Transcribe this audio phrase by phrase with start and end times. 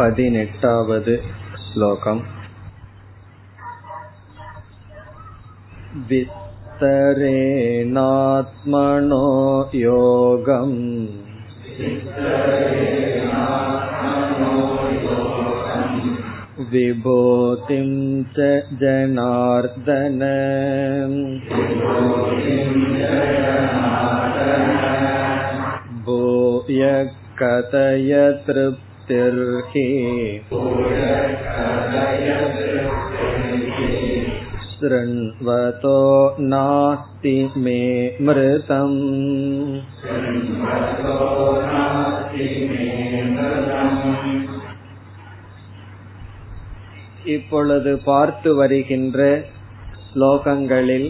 [0.00, 1.12] पदिनेट्टावद्
[1.66, 2.20] श्लोकम्
[6.10, 6.50] विस्तरेणात्मनो
[9.74, 10.76] योगम्
[16.72, 17.88] विभूतिं
[18.36, 18.46] च
[18.80, 20.22] जनार्दन
[26.06, 26.82] भूय
[27.42, 28.12] कथय
[29.08, 29.86] तृप्तिर्हि
[34.70, 35.98] शृण्वतो
[36.46, 37.80] नास्ति मे
[38.20, 38.98] मृतम्
[47.34, 49.20] இப்பொழுது பார்த்து வருகின்ற
[50.08, 51.08] ஸ்லோகங்களில்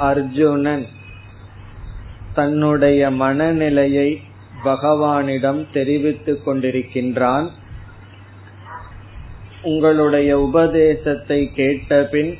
[0.00, 0.84] அர்ஜுனன்
[2.34, 4.08] தன்னுடைய மனநிலையை
[4.65, 7.47] பகவானிடம் தெரிவித்துக் கொண்டிருக்கின்றான்.
[9.61, 12.37] உங்களுடைய உபதேசத்தை கேட்டபின்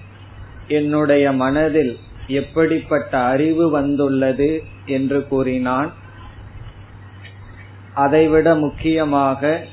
[0.67, 5.93] என்னுடைய மனதில் எப்படிப்பட்ட அறிவு வந்துள்ளது என்று கூறினான்.
[7.93, 9.65] அதைவிட முக்கியமாக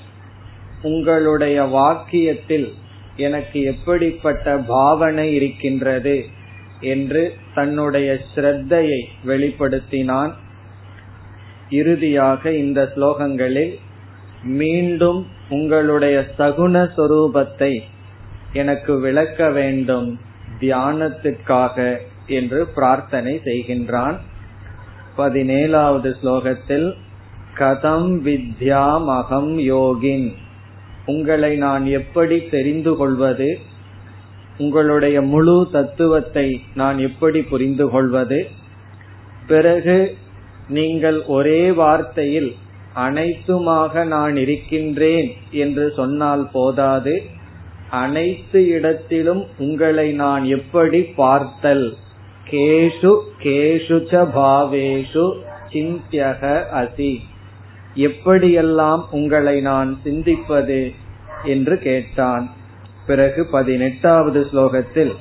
[0.82, 2.72] உங்களுடைய வாக்கியத்தில்
[3.16, 6.26] எனக்கு எப்படிப்பட்ட பாவனை இருக்கின்றது
[6.80, 10.32] என்று தன்னுடைய ஸ்ரத்தையை வெளிப்படுத்தினான்.
[11.70, 13.74] இறுதியாக இந்த ஸ்லோகங்களில்
[14.42, 17.78] மீண்டும் உங்களுடைய சகுன சொரூபத்தை
[18.52, 20.18] எனக்கு விளக்க வேண்டும்
[20.60, 24.16] தியானத்துக்காக என்று பிரார்த்தனை செய்கின்றான்.
[25.18, 26.94] பதினேழாவது ஸ்லோகத்தில்
[27.54, 30.34] கதம் வித்யாம் அகம் யோகின்.
[31.06, 33.58] உங்களை நான் எப்படி தெரிந்து கொள்வது?
[34.58, 38.48] உங்களுடைய முழு தத்துவத்தை நான் எப்படி புரிந்து கொள்வது?
[39.46, 40.16] பிறகு
[40.68, 42.54] நீங்கள் ஒரே வார்த்தையில்
[42.96, 47.22] அனைத்துமாக நான் இருக்கின்றேன் என்று சொன்னால் போதாது.
[47.90, 51.96] அனைத்து இடத்திலும் உங்களை நான் எப்படி பார்த்தல்?
[52.50, 55.32] கேஷு கேஷுச்ச பாவேஷு
[55.72, 57.16] சிந்தியக அசி.
[57.96, 60.94] எப்படியெல்லாம் உங்களை நான் சிந்திப்பது?
[61.44, 62.50] என்று கேட்டான்.
[63.06, 65.14] பிறகு பதினெட்டாவது ஸ்லோகத்தில்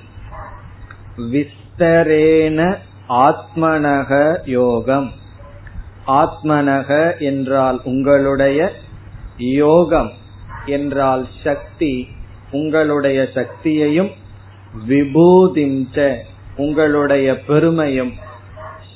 [1.17, 2.77] விஸ்தரேன
[3.09, 5.11] ஆத்மனக யோகம்.
[6.07, 8.71] ஆத்மனக என்றால் உங்களுடைய
[9.37, 10.11] யோகம்
[10.65, 12.07] என்றால் சக்தி
[12.51, 14.11] உங்களுடைய சக்தியையும்
[14.87, 16.15] விபூதிஞ்ச
[16.55, 18.13] உங்களுடைய பெருமையும்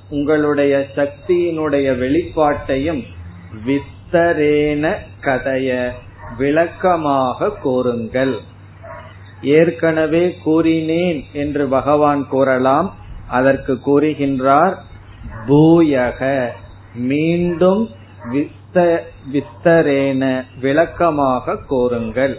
[0.10, 3.04] உங்களுடைய சக்தியினுடைய வெளிப்பாட்டையும்
[3.66, 5.92] விஸ்தரேன கதைய
[6.38, 8.40] விளக்கமாக கூறுங்கள்.
[9.42, 12.96] ஏற்கனவே கூறினேன் என்று பகவான் கூறலாம்.
[13.28, 14.76] அதற்கு கூறுகின்றார்
[15.48, 16.50] பூயக.
[16.96, 17.90] மீண்டும்
[19.34, 22.38] விஸ்தரேன விளக்கமாக கூறுங்கள்.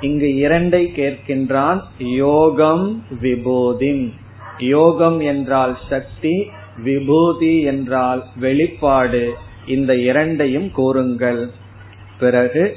[0.00, 1.80] இங்கு இரண்டை கேட்கின்றான்.
[1.98, 4.12] யோகம் விபூதிம்.
[4.58, 6.50] யோகம் என்றால் சக்தி
[6.84, 9.34] விபூதி என்றால் வெளிப்பாடு.
[9.66, 11.50] இந்த இரண்டையும் கூறுங்கள்.
[12.18, 12.76] பிறகு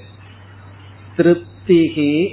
[1.18, 2.30] திருப்திகி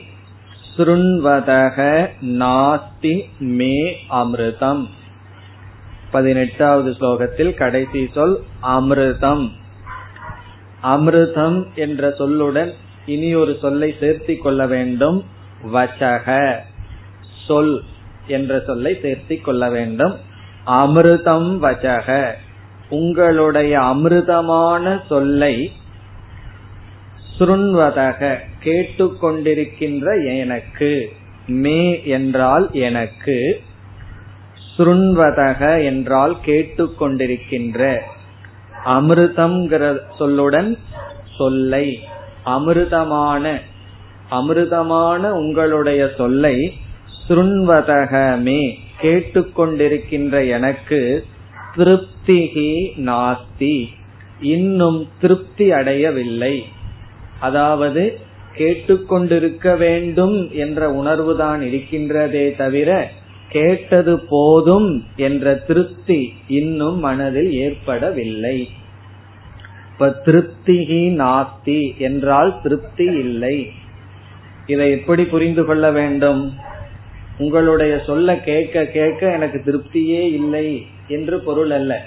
[0.76, 4.88] சுருண்வதக நாஸ்தி மே அமிர்தம்.
[6.10, 9.50] பதினெட்டாவது ஸ்லோகத்தில் கடைசி சொல் அமிர்தம்.
[10.82, 12.72] அமிர்தம் என்ற சொல்லுடன்
[13.06, 15.24] இனி ஒரு சொல்லை சேர்த்தி கொள்ள வேண்டும்.
[15.72, 16.56] வசக
[17.46, 17.82] சொல்
[18.26, 20.16] என்ற சொல்லை சேர்த்தி கொள்ள வேண்டும்.
[20.66, 22.32] அமிர்தம் வசக
[22.88, 25.72] உங்களுடைய அமிர்தமான சொல்லை
[27.38, 31.12] சுருண்வதக கேட்டுக்கொண்டிருக்கின்ற எனக்கு.
[31.46, 33.62] மே என்றால் எனக்கு.
[34.78, 37.98] சுருண்வதக என்றால் கேட்டுக்கொண்டிருக்கின்ற.
[38.84, 39.58] அமிர்தம்
[40.18, 40.78] சொல்லுடன்
[41.38, 41.98] சொல்லை.
[42.46, 43.60] அமிர்தமான
[44.30, 46.72] அமிர்தமான உங்களுடைய சொல்லை
[47.28, 51.24] சுருண்வதகமே கேட்டுக்கொண்டிருக்கின்ற எனக்கு
[51.76, 53.84] திருப்திகி நாஸ்தி.
[54.40, 56.64] இன்னும் திருப்தி அடையவில்லை.
[57.40, 58.18] அதாவது
[58.56, 63.10] கேட்டுக்கொண்டிருக்க வேண்டும் என்ற உணர்வுதான் இருக்கின்றதே தவிர
[63.48, 68.68] கேட்டது போதும் என்ற திருப்தி இன்னும் மனதில் ஏற்படவில்லை.
[69.92, 73.70] இப்ப திருப்திகி நாஸ்தி என்றால் திருப்தி இல்லை.
[74.66, 76.54] இதை எப்படி புரிந்து கொள்ள வேண்டும்?
[77.38, 82.04] உங்களுடைய சொல்ல கேட்க கேட்க எனக்கு திருப்தியே இல்லை என்று பொருள் அல்ல.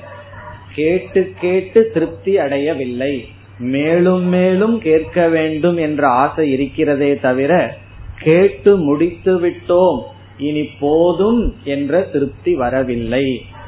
[0.74, 3.28] கேட்டு கேட்டு திருப்தி அடையவில்லை.
[3.60, 7.78] மேலும் மேலும் கேட்க வேண்டும் என்ற ஆசை இருக்கிறதே தவிர
[8.24, 10.02] கேட்டு முடித்து விட்டோம்
[10.42, 13.26] இனி போதும் என்ற திருப்தி வரவில்லை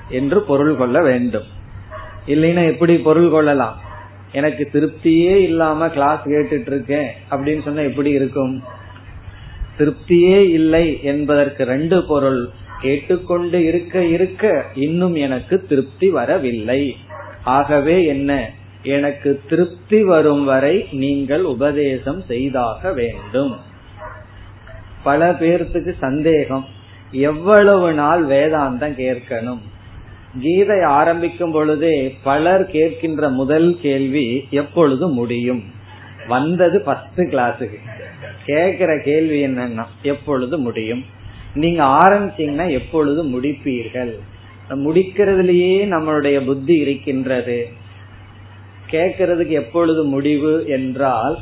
[0.09, 1.47] என்று பொருள் கொள்ள வேண்டும்.
[2.27, 3.77] இல்லைன்னா எப்படி பொருள் கொள்ளலாம்?
[4.31, 8.63] எனக்கு திருப்தியே இல்லாம கிளாஸ் கேட்டுட்டு இருக்கேன் அப்படின்னு சொன்னா எப்படி இருக்கும்?
[9.79, 12.49] திருப்தியே இல்லை என்பதற்கு ரெண்டு பொருள்.
[12.81, 16.95] கேட்டுக்கொண்டு இருக்க இருக்க இன்னும் எனக்கு திருப்தி வரவில்லை.
[17.43, 18.31] ஆகவே என்ன?
[18.83, 23.53] எனக்கு திருப்தி வரும் வரை நீங்கள் உபதேசம் செய்தாக வேண்டும்.
[25.03, 26.65] பல பேர்த்துக்கு சந்தேகம்.
[27.11, 29.59] எவ்வளவு நாள் வேதாந்தம் கேட்கணும்?
[30.41, 35.63] கீதை ஆரம்பிக்கும் பொழுதே பலர் கேட்கின்ற முதல் கேள்வி எப்பொழுது முடியும்?
[36.27, 37.79] வந்தது ஃபர்ஸ்ட் கிளாஸுக்கு
[38.47, 41.05] கேக்குற கேள்வி என்னன்னா எப்பொழுது முடியும்?
[41.53, 44.19] நீங்க ஆரம்பிச்சீங்கன்னா எப்பொழுது முடிப்பீர்கள்?
[44.69, 47.67] முடிக்கிறதுலயே நம்மளுடைய புத்தி இருக்கின்றது.
[48.91, 51.39] கேட்கறதுக்கு எப்பொழுது முடிவு என்றால்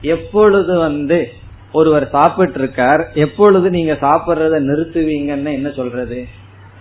[0.00, 1.32] எப்பொழுது வந்து
[1.74, 6.18] ஒருவர் சாப்பிட்டு இருக்கார் எப்பொழுது நீங்க சாப்பிட்றத நிறுத்துவீங்கன்னு என்ன சொல்றது?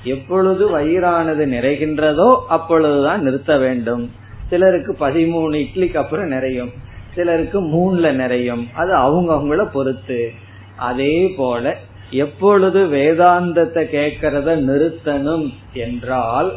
[0.03, 4.03] எப்பொழுது வயிறானது நிறைகின்றதோ அப்பொழுதுதான் நிறுத்த வேண்டும்.
[4.49, 6.71] சிலருக்கு பதிமூணு இட்லிக்கு அப்புறம் நிறையும்.
[7.15, 8.67] சிலருக்கு மூணுல நிறையும்.
[8.73, 10.31] அது அவங்க அவங்கள பொறுத்து.
[10.77, 11.75] அதே போல
[12.11, 16.51] எப்பொழுது வேதாந்தத்தை கேட்கறத நிறுத்தணும் என்றால்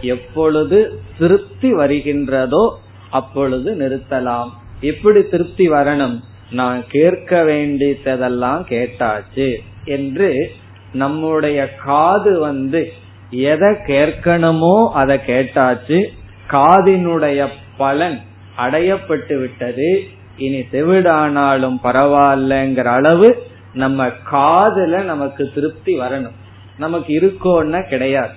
[0.00, 0.78] எப்பொழுது
[1.18, 2.64] திருப்தி வருகின்றதோ
[3.10, 4.50] அப்பொழுது நிறுத்தலாம்.
[4.80, 6.16] எப்படி திருப்தி வரணும்?
[6.52, 10.50] நான் கேட்க வேண்டியதெல்லாம் கேட்டாச்சு என்று
[10.92, 12.92] நம்முடைய காது வந்து
[13.30, 16.06] எதை கேட்கணுமோ அதை கேட்டாச்சு.
[16.50, 17.46] காதினுடைய
[17.76, 18.20] பலன்
[18.58, 20.04] அடையப்பட்டு விட்டது.
[20.36, 26.36] இனி செவிடானாலும் பரவாயில்லங்கிற அளவு நம்ம காதுல நமக்கு திருப்தி வரணும்.
[26.78, 28.32] நமக்கு இருக்கோன்னா கிடையாது.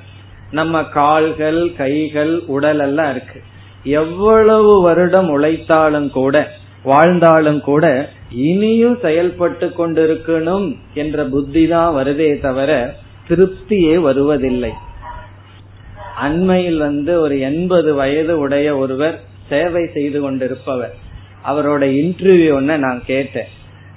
[0.52, 3.42] நம்ம கால்கள் கைகள் உடல் எல்லாம் இருக்கு.
[3.84, 6.52] எவ்வளவு வருடம் உழைத்தாலும் கூட
[6.86, 7.86] வாழ்ந்தாலும் கூட
[8.30, 12.96] இனியும் செயல்பட்டு கொண்டிருக்கணும் என்ற புத்தி தான் வருதே தவிர
[13.30, 14.72] திருப்தியே வருவதில்லை.
[16.18, 20.96] அண்மையில் வந்து ஒரு எண்பது வயது உடைய ஒருவர் சேவை செய்து கொண்டிருப்பவர்.
[21.48, 23.50] அவரோட இன்டர்வியூ ஒன்னு நான் கேட்டேன்.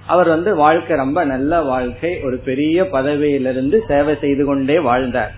[0.07, 5.35] அவர் வந்து வாழ்க்கை ரொம்ப நல்ல வாழ்க்கை ஒரு பெரிய பதவியிலிருந்து சேவை செய்து கொண்டே வாழ்ந்தார்.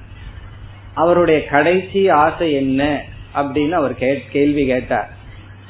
[0.94, 3.02] அவருடைய கடைசி ஆசை என்ன
[3.34, 3.94] அப்படின்னு அவர்
[4.32, 5.10] கேள்வி கேட்டார்.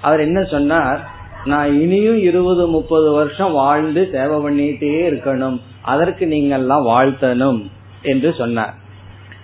[0.00, 1.00] அவர் என்ன சொன்னார்?
[1.44, 5.60] நான் இனியும் இருபது முப்பது வருஷம் வாழ்ந்து சேவை பண்ணிட்டே இருக்கணும்.
[5.82, 7.66] அதற்கு நீங்கெல்லாம் வாழ்த்தணும்
[8.02, 8.74] என்று சொன்னார்.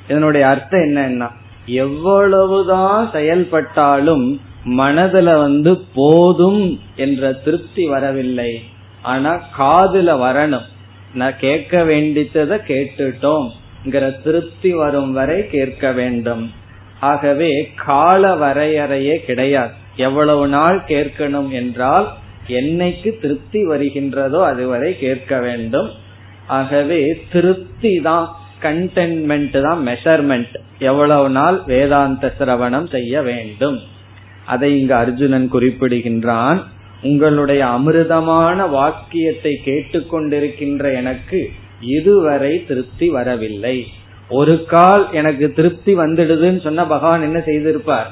[0.08, 1.28] இதனுடைய அர்த்தம் என்னன்னா
[1.66, 8.62] எவ்வளவுதான் செயல்பட்டாலும் மனதுல வந்து போதும் என்ற திருப்தி வரவில்லை.
[9.02, 10.66] ஆனா காதுல வரணும்.
[11.14, 16.52] நான் கேட்க வேண்டித்ததை கேட்டுட்டோம் திருப்தி வரும் வரை கேட்க வேண்டும்.
[17.00, 19.84] ஆகவே கால வரையறையே கிடையாது.
[19.96, 22.06] எவ்வளவு நாள் கேட்கணும் என்றால்
[22.60, 25.88] என்னைக்கு திருப்தி வருகின்றதோ அதுவரை கேட்க வேண்டும்.
[26.46, 27.00] ஆகவே
[27.32, 28.26] திருப்தி தான்
[28.62, 33.78] கண்டென்மெண்ட் தான் மெஷர்மெண்ட் எவ்வளவு நாள் வேதாந்த சிரவணம் செய்ய வேண்டும்.
[34.44, 36.60] அதை இங்கு அர்ஜுனன் குறிப்பிடுகின்றான்.
[37.02, 41.40] உங்களுடைய அமிர்தமான வாக்கியத்தை கேட்டுக்கொண்டிருக்கின்ற எனக்கு
[41.96, 43.76] இதுவரை திருப்தி வரவில்லை.
[44.30, 48.08] ஒரு கால் எனக்கு திருப்தி வந்துடுதுன்னு சொன்னா பகவான் என்ன செய்திருப்பார்?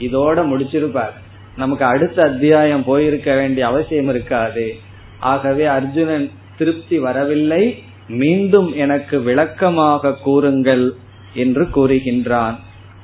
[0.00, 1.16] இதோட முடிச்சிருப்பார்.
[1.56, 4.76] நமக்கு அடுத்த அத்தியாயம் போயிருக்க வேண்டிய அவசியம் இருக்காது.
[5.20, 7.82] ஆகவே அர்ஜுனன் திருப்தி வரவில்லை.
[8.08, 10.94] மீண்டும் எனக்கு விளக்கமாக கூறுங்கள்
[11.34, 12.54] என்று கூறுகின்றான்.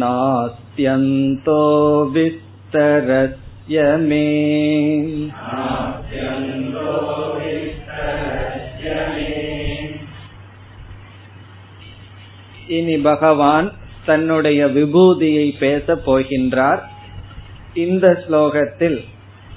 [0.00, 1.62] नास्त्यन्तो
[2.12, 4.24] विस्तरस्य मे
[12.76, 13.68] இனி பகவான்
[14.06, 16.82] தன்னுடைய விபூதியை பேச போகின்றார்
[17.76, 18.98] இந்த ஸ்லோகத்தில்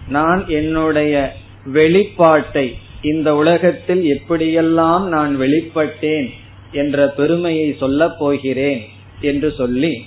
[0.08, 1.32] நான் என்னுடைய
[1.72, 2.72] வெளிப்பாட்டை
[3.02, 6.30] இந்த உலகத்தில் எப்படியெல்லாம் நான் வெளிப்பட்டேன்
[6.72, 8.80] என்ற பெருமையை சொல்லப் போகிறேன்
[9.20, 10.04] என்று சொல்லி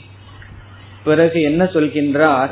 [1.04, 2.50] பிறகு என்ன சொல்கின்றார்?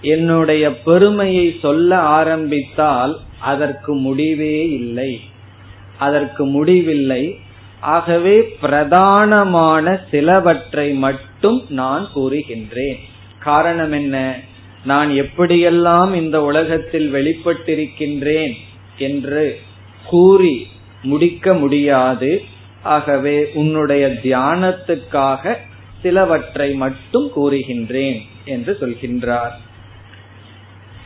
[0.00, 5.20] என்னுடைய பெருமையை சொல்ல ஆரம்பித்தால் அதற்கு முடிவே இல்லை.
[5.98, 7.38] அதற்கு முடிவில்லை.
[7.80, 12.98] ஆகவே பிரதானமான சிலவற்றை மட்டும் நான் கூறுகின்றேன்.
[13.38, 14.40] காரணம் என்ன?
[14.88, 18.54] நான் எப்படியெல்லாம் இந்த உலகத்தில் வெளிப்பட்டிருக்கின்றேன்
[18.98, 19.44] என்று
[20.04, 20.56] கூறி
[21.02, 22.30] முடிக்க முடியாது
[22.82, 25.54] ஆகவே உன்னுடைய தியானத்துக்காக
[26.02, 29.54] சிலவற்றை மட்டும் கூறுகின்றேன் என்று சொல்கின்றார்.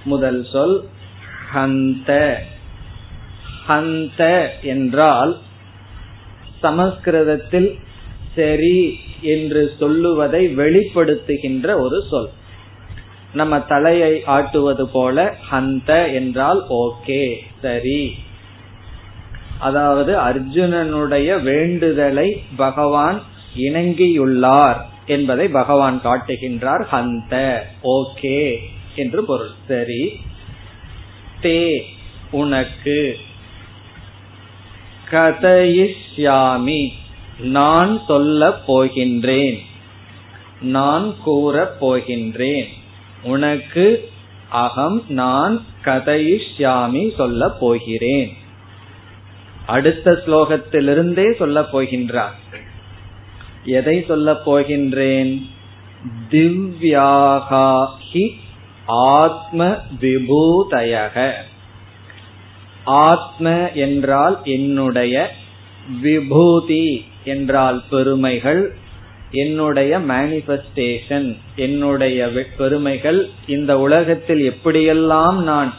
[0.04, 0.76] முதல் சொல்
[1.54, 2.10] ஹந்த.
[3.68, 4.20] ஹந்த
[4.62, 5.32] என்றால்
[6.60, 7.70] சமஸ்கிருதத்தில்
[8.34, 8.78] சரி
[9.34, 12.30] என்று சொல்லுவதை வெளிப்படுத்துகின்ற ஒரு சொல்.
[13.34, 18.14] நம்ம தலையை ஆட்டுவது போல ஹந்த என்றால் ஓகே சரி.
[19.58, 23.22] அதாவது அர்ஜுனனுடைய வேண்டுதலை பகவான்
[23.56, 28.56] இணங்கியுள்ளார் என்பதை பகவான் காட்டுகின்றார் ஹந்த ஓகே
[28.96, 29.50] என்று பொருள்.
[29.68, 30.20] சரி.
[31.42, 31.80] தே
[32.30, 33.18] உனக்கு.
[35.10, 36.88] கதயிஷ்யாமி
[37.40, 39.58] நான் சொல்ல போகின்றேன்.
[40.60, 42.66] நான் கூற போகின்றேன்.
[43.22, 44.08] உனக்கு
[44.48, 48.32] அகம் நான் கதையிஷ்யாமி சொல்ல போகிறேன்.
[49.66, 52.32] அடுத்த ஸ்லோகத்திலிருந்தே சொல்ல போகின்றார்.
[53.64, 55.42] எதை சொல்ல போகின்றேன்?
[56.30, 58.30] திவ்யாகி
[58.86, 61.32] ஆத்ம விபூதயக.
[62.84, 65.34] ஆத்ம என்றால் என்னுடைய
[66.02, 68.76] விபூதி என்றால் பெருமைகள்
[69.32, 75.74] என்னுடைய மேனிபெஸ்டேஷன் என்னுடைய பெருமைகள் இந்த உலகத்தில் எப்படியெல்லாம் நான்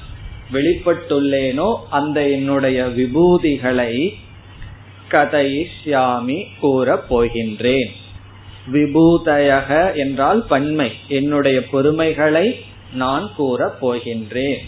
[0.54, 4.14] வெளிப்பட்டுள்ளேனோ அந்த என்னுடைய விபூதிகளை
[5.10, 7.92] கதையிஷ்யாமி கூற போகின்றேன்.
[8.72, 14.62] விபூதயக என்றால் பன்மை என்னுடைய பெருமைகளை நான் கூற போகின்றேன்.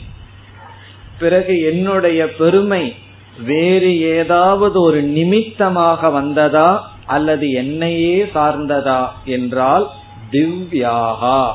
[1.19, 2.93] பிறகு என்னுடைய பெருமை
[3.45, 6.94] வேறு ஏதாவது ஒரு நிமித்தமாக வந்ததா?
[7.07, 9.89] அல்லது என்னையே சார்ந்ததா என்றால்
[10.31, 11.51] திவ்யாகா.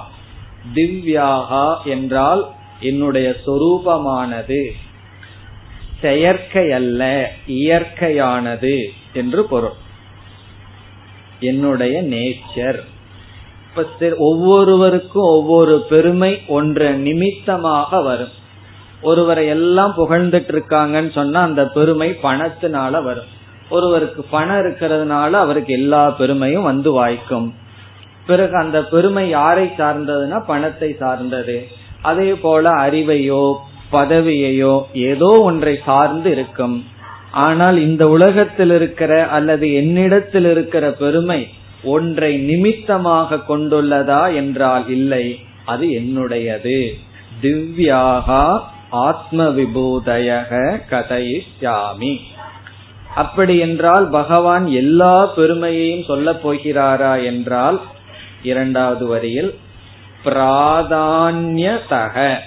[0.74, 2.48] திவ்யாகா என்றால்
[2.80, 4.70] என்னுடைய சொரூபமானது.
[6.00, 9.72] செயற்கை அல்ல இயற்கையானது என்று பொருள்.
[11.40, 12.78] என்னுடைய நேச்சர்.
[14.16, 18.38] ஒவ்வொருவருக்கும் ஒவ்வொரு பெருமை ஒன்ற நிமித்தமாக வரும்.
[19.02, 23.38] ஒருவரை எல்லாம் புகழ்ந்துட்டு இருக்காங்கன்னு சொன்னா அந்த பெருமை பணத்தினால வரும்.
[23.70, 27.48] ஒருவருக்கு பணம் இருக்கிறதுனால அவருக்கு எல்லா பெருமையும் வந்து வாய்க்கும்.
[28.26, 31.58] பிறகு அந்த பெருமை யாரை சார்ந்ததுன்னா பணத்தை சார்ந்தது.
[32.10, 33.44] அதே போல அறிவையோ
[33.92, 36.76] பதவியையோ ஏதோ ஒன்றை சார்ந்து இருக்கும்.
[37.46, 41.40] ஆனால் இந்த உலகத்தில் இருக்கிற அல்லது என்னிடத்தில் இருக்கிற பெருமை
[41.94, 45.24] ஒன்றை நிமித்தமாக கொண்டுள்ளதா என்றால் இல்லை.
[45.64, 46.78] அது என்னுடையது.
[47.42, 48.44] திவ்யாகா
[49.06, 50.52] ஆத்ம விபூதயக
[50.90, 52.12] கதையாமி
[53.14, 57.80] அப்படி என்றால் பகவான் எல்லா பெருமையையும் சொல்ல போகிறாரா என்றால்
[58.42, 59.58] இரண்டாவது வரியில்
[60.24, 62.38] பிராதான்யதக.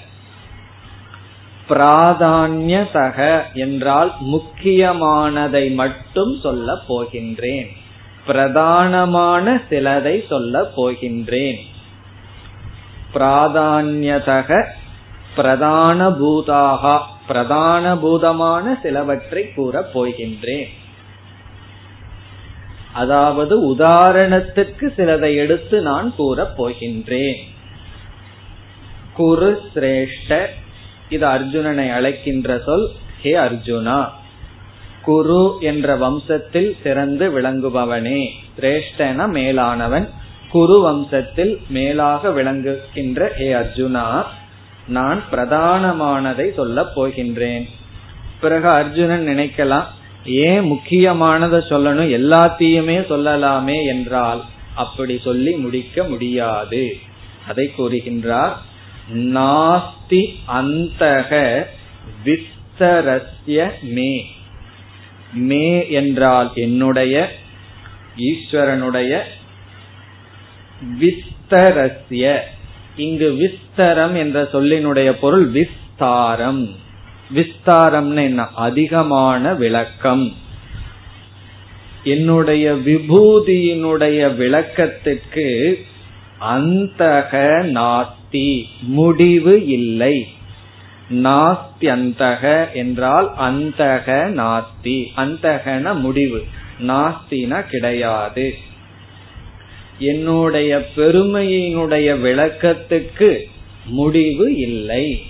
[1.68, 7.68] பிராதான்யதக என்றால் முக்கியமானதை மட்டும் சொல்ல போகின்றேன்.
[8.26, 11.58] பிரதானமான சிலதை சொல்ல போகின்றேன்.
[13.14, 14.66] பிராதான்யதக
[15.36, 16.98] பிரதான பூதாகா.
[17.26, 20.70] பிரதான பூதமான சிலவற்றை கூற போகின்றேன்.
[22.92, 27.40] அதாவது உதாரணத்துக்கு சிலதை எடுத்து நான் கூறப் போகின்றேன்.
[29.14, 30.32] குரு சிரேஷ்ட
[31.08, 32.86] இது அர்ஜுனனை அழைக்கின்ற சொல்
[33.22, 33.98] ஹே அர்ஜுனா
[35.02, 38.20] குரு என்ற வம்சத்தில் சிறந்து விளங்குபவனே
[38.56, 40.06] சிரேஷ்டன மேலானவன்
[40.50, 44.06] குரு வம்சத்தில் மேலாக விளங்குகின்ற ஹே அர்ஜுனா.
[44.88, 47.68] நான் பிரதானமானதை சொல்ல போகின்றேன்.
[48.40, 49.84] பிறகு அர்ஜுனன் நினைக்கலாம்
[50.24, 52.10] ஏன் முக்கியமானதை சொல்லணும்?
[52.10, 56.96] எல்லாத்தையுமே சொல்லலாமே என்றால் அப்படி சொல்லி முடிக்க முடியாது.
[57.48, 58.52] அதை கூறுகின்றார்
[59.14, 61.64] நாஸ்தி அந்தக
[62.24, 64.26] விஸ்தரஸ்ய மே.
[65.32, 67.32] மே என்றால் என்னுடைய
[68.16, 69.20] ஈஸ்வரனுடைய
[71.00, 72.38] விஸ்தரஸ்ய.
[72.96, 76.68] இங்கு விஸ்தரம் என்ற சொல்லினுடைய பொருள் விஸ்தாரம்.
[77.34, 78.48] விஸ்தாரம்னு என்ன?
[78.54, 80.34] அதிகமான விளக்கம்.
[82.04, 85.78] என்னுடைய விபூதியினுடைய விளக்கத்திற்கு
[86.40, 90.26] அந்தக நாஸ்தி முடிவு இல்லை.
[91.10, 96.44] நாஸ்தி அந்தக என்றால் அந்தக நாஸ்தி அந்தகன முடிவு.
[96.80, 98.54] நாஸ்தினா கிடையாது.
[99.98, 103.38] என்னுடைய பெருமையினுடைய விளக்கத்துக்கு
[103.86, 105.22] முடிவு இல்லை.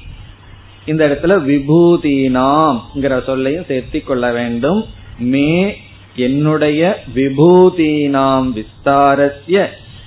[0.86, 4.86] இந்த இடத்துல விபூதினாம் சொல்லையும் சேர்த்தி கொள்ள வேண்டும்.
[5.18, 5.76] மே
[6.16, 9.66] என்னுடைய விபூதினாம் விஸ்தாரஸ்ய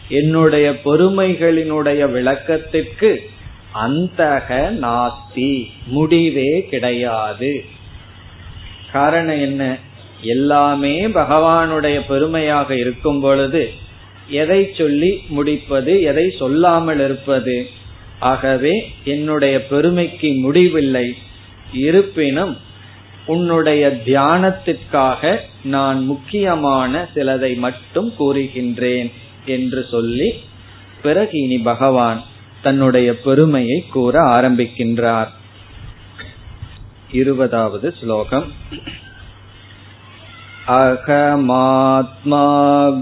[0.09, 3.29] என்னுடைய பொறுமைகளினுடைய விளக்கத்திற்கு
[3.87, 7.65] அந்தக நாஸ்தி முடிவே கிடையாது.
[8.91, 9.77] காரணம் என்ன?
[10.21, 13.73] எல்லாமே பகவானுடைய பெருமையாக இருக்கும் பொழுது
[14.29, 17.69] எதை சொல்லி முடிப்பது எதை சொல்லாமல் இருப்பது.
[18.19, 21.13] ஆகவே என்னுடைய பெருமைக்கு முடிவில்லை.
[21.73, 22.57] இருப்பினும்
[23.25, 29.11] உன்னுடைய தியானத்திற்காக நான் முக்கியமான சிலதை மட்டும் கூறுகின்றேன்
[29.45, 30.33] என்று சொல்லி
[31.01, 32.23] பிறகு இனி பகவான்
[32.61, 35.27] தன்னுடைய பெருமையை கூற ஆரம்பிக்கின்றார்.
[37.11, 38.51] இருபதாவது ஸ்லோகம்.
[40.70, 42.42] अहमात्मा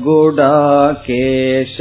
[0.04, 1.74] गुडाकेश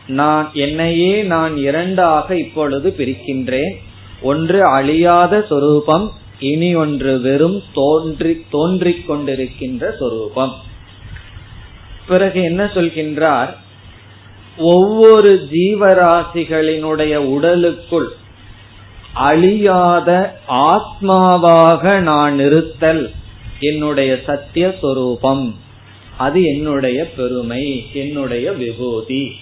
[0.07, 3.75] நான் என்னையே நான் இரண்டாக இப்பொழுது பிரிக்கின்றேன்.
[4.23, 10.55] ஒன்று அழியாத சொரூபம் இனி ஒன்று வெறும் தோன்றி தோன்றிக் கொண்டிருக்கின்ற சொரூபம்.
[12.09, 13.55] பிறகு என்ன சொல்கின்றார்?
[14.59, 18.09] ஒவ்வொரு ஜீவராசிகளினுடைய உடலுக்குள்
[19.13, 23.13] அழியாத ஆத்மாவாக நான் இருத்தல்
[23.61, 25.55] என்னுடைய சத்திய சொரூபம்.
[26.17, 29.33] அது என்னுடைய பெருமை என்னுடைய விபூதி.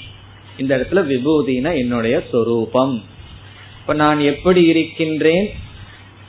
[0.58, 3.02] இந்த இடத்துல விபூதினா என்னுடைய சொரூபம்.
[3.80, 5.50] இப்ப நான் எப்படி இருக்கின்றேன்?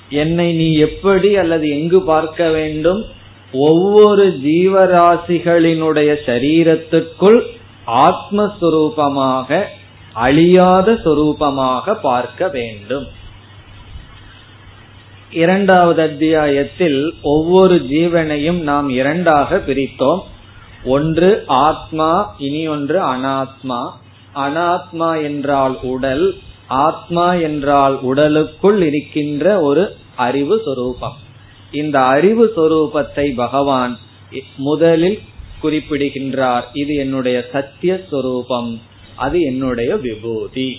[0.10, 3.06] என்னை நீ எப்படி அல்லது எங்கு பார்க்க வேண்டும்?
[3.52, 7.46] ஒவ்வொரு ஜீவராசிகளினுடைய சரீரத்துக்குள்
[7.88, 9.64] ஆத்மஸ்வரூபமாக
[10.14, 13.08] அழியாத சொரூபமாக பார்க்க வேண்டும்.
[15.32, 20.20] இரண்டாவது அத்தியாயத்தில் ஒவ்வொரு ஜீவனையும் நாம் இரண்டாக பிரித்தோம்.
[20.84, 23.90] ஒன்று ஆத்மா இனி ஒன்று அனாத்மா.
[24.36, 31.16] அனாத்மா என்றால் உடல் ஆத்மா என்றால் உடலுக்குள் இருக்கின்ற ஒரு அறிவு சொரூபம்.
[31.72, 33.98] இந்த அறிவு சொரூபத்தை பகவான்
[34.56, 35.20] முதலில்
[35.60, 36.70] குறிப்பிடுகின்றார்.
[36.74, 38.82] இது என்னுடைய சத்திய சொரூபம்
[39.16, 40.78] அது என்னுடைய விபூதி.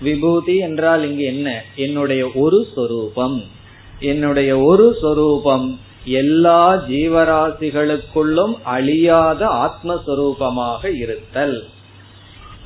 [0.00, 1.64] விபூதி என்றால் இங்கு என்ன?
[1.76, 3.53] என்னுடைய ஒரு சொரூபம்.
[3.98, 11.68] என்னுடைய ஒரு சொரூபம் எல்லா ஜீவராசிகளுக்குள்ளும் அழியாத ஆத்மஸ்வரூபமாக இருத்தல்.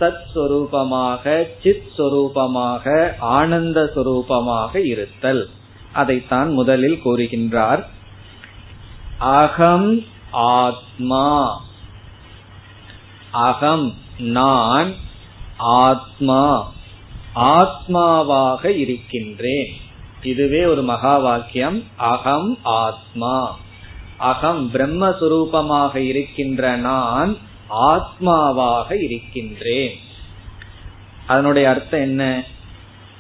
[0.01, 5.49] சத் சொரூபமாக சித் சொரூபமாக ஆனந்த சொரூபமாக இருத்தல்.
[5.93, 7.85] அதைத்தான் முதலில் கூறுகின்றார்.
[9.19, 11.61] அகம் ஆத்மா.
[13.31, 14.95] அகம் நான்
[15.59, 16.73] ஆத்மா.
[17.35, 19.87] ஆத்மாவாக இருக்கின்றேன்.
[20.23, 23.59] இதுவே ஒரு மகா வாக்கியம் அகம் ஆத்மா.
[24.17, 27.37] அகம் பிரம்மஸ்வரூபமாக இருக்கின்ற நான்
[27.71, 29.97] ஆத்மாவாக இருக்கின்றேன்.
[31.27, 32.45] அதனுடைய அர்த்தம் என்ன?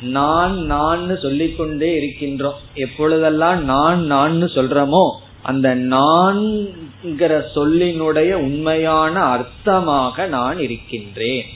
[0.00, 2.58] நான் நான் சொல்லிக்கொண்டே இருக்கின்றோம்.
[2.74, 5.10] எப்பொழுதெல்லாம் நான் நான் சொல்றோமோ
[5.42, 11.46] அந்த நான்கிற சொல்லினுடைய உண்மையான அர்த்தமாக நான் இருக்கின்றேன்.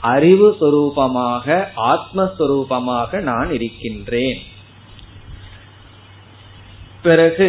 [0.00, 4.38] அறிவு சொரூபமாக ஆத்மஸ்வரூபமாக நான் இருக்கின்றேன்.
[7.06, 7.48] பிறகு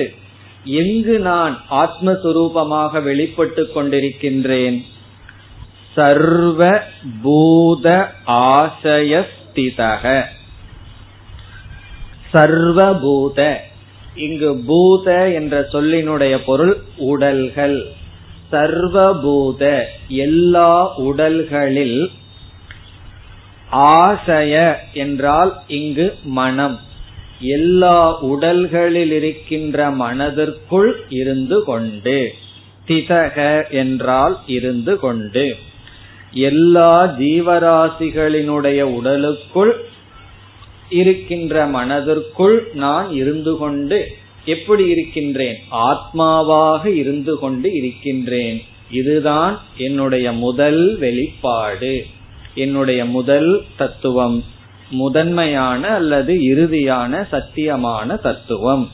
[0.80, 4.78] எங்கு நான் ஆத்மஸ்வரூபமாக வெளிப்பட்டு கொண்டிருக்கின்றேன்?
[5.96, 6.62] சர்வ
[7.24, 7.86] பூத
[8.28, 10.06] ஆசயஸ்திதக.
[12.34, 13.40] சர்வபூத
[14.26, 16.76] இங்கு பூத என்ற சொல்லினுடைய பொருள்
[17.12, 17.78] உடல்கள்.
[18.52, 19.64] சர்வபூத
[20.26, 20.72] எல்லா
[21.08, 22.00] உடல்களில்
[24.02, 24.54] ஆசய
[25.04, 26.08] என்றால் இங்கு
[26.40, 26.78] மனம்.
[27.40, 32.34] எல்லா உடல்களில் இருக்கின்ற மனதிற்குள் இருந்து கொண்டு
[32.88, 35.56] திதக என்றால் இருந்து கொண்டு
[36.32, 39.86] எல்லா ஜீவராசிகளினுடைய உடலுக்குள்
[40.90, 44.08] இருக்கின்ற மனதிற்குள் நான் இருந்து கொண்டு
[44.46, 45.56] எப்படி இருக்கின்றேன்?
[45.72, 48.64] ஆத்மாவாக இருந்து கொண்டு இருக்கின்றேன்.
[48.92, 52.06] இதுதான் என்னுடைய முதல் வெளிப்பாடு.
[52.56, 54.44] என்னுடைய முதல் தத்துவம்.
[54.90, 58.90] முதன்மையான அல்லது இறுதியான சத்தியமான தத்துவம்.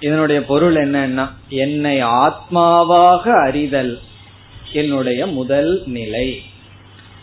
[0.00, 3.98] இதனுடைய பொருள் என்னன்னா என்னை ஆத்மாவாக அறிதல்
[4.72, 6.42] என்னுடைய முதல் நிலை.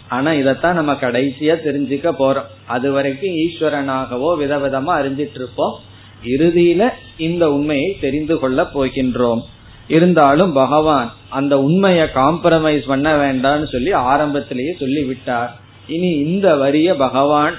[0.09, 2.45] ஆனா இதத்தான் நம்ம கடைசியா தெரிஞ்சுக்க போறோம்.
[2.65, 5.79] அது வரைக்கும் ஈஸ்வரனாகவோ விதவிதமா அறிஞ்சிட்டு இருப்போம்
[6.25, 9.41] இறுதியில இந்த உண்மையை தெரிந்து கொள்ள போகின்றோம்.
[9.87, 17.53] இருந்தாலும் பகவான் அந்த உண்மையை காம்ப்ரமைஸ் பண்ண வேண்டாம்னு சொல்லி ஆரம்பத்திலேயே சொல்லி விட்டார் இனி இந்த வரிய பகவான்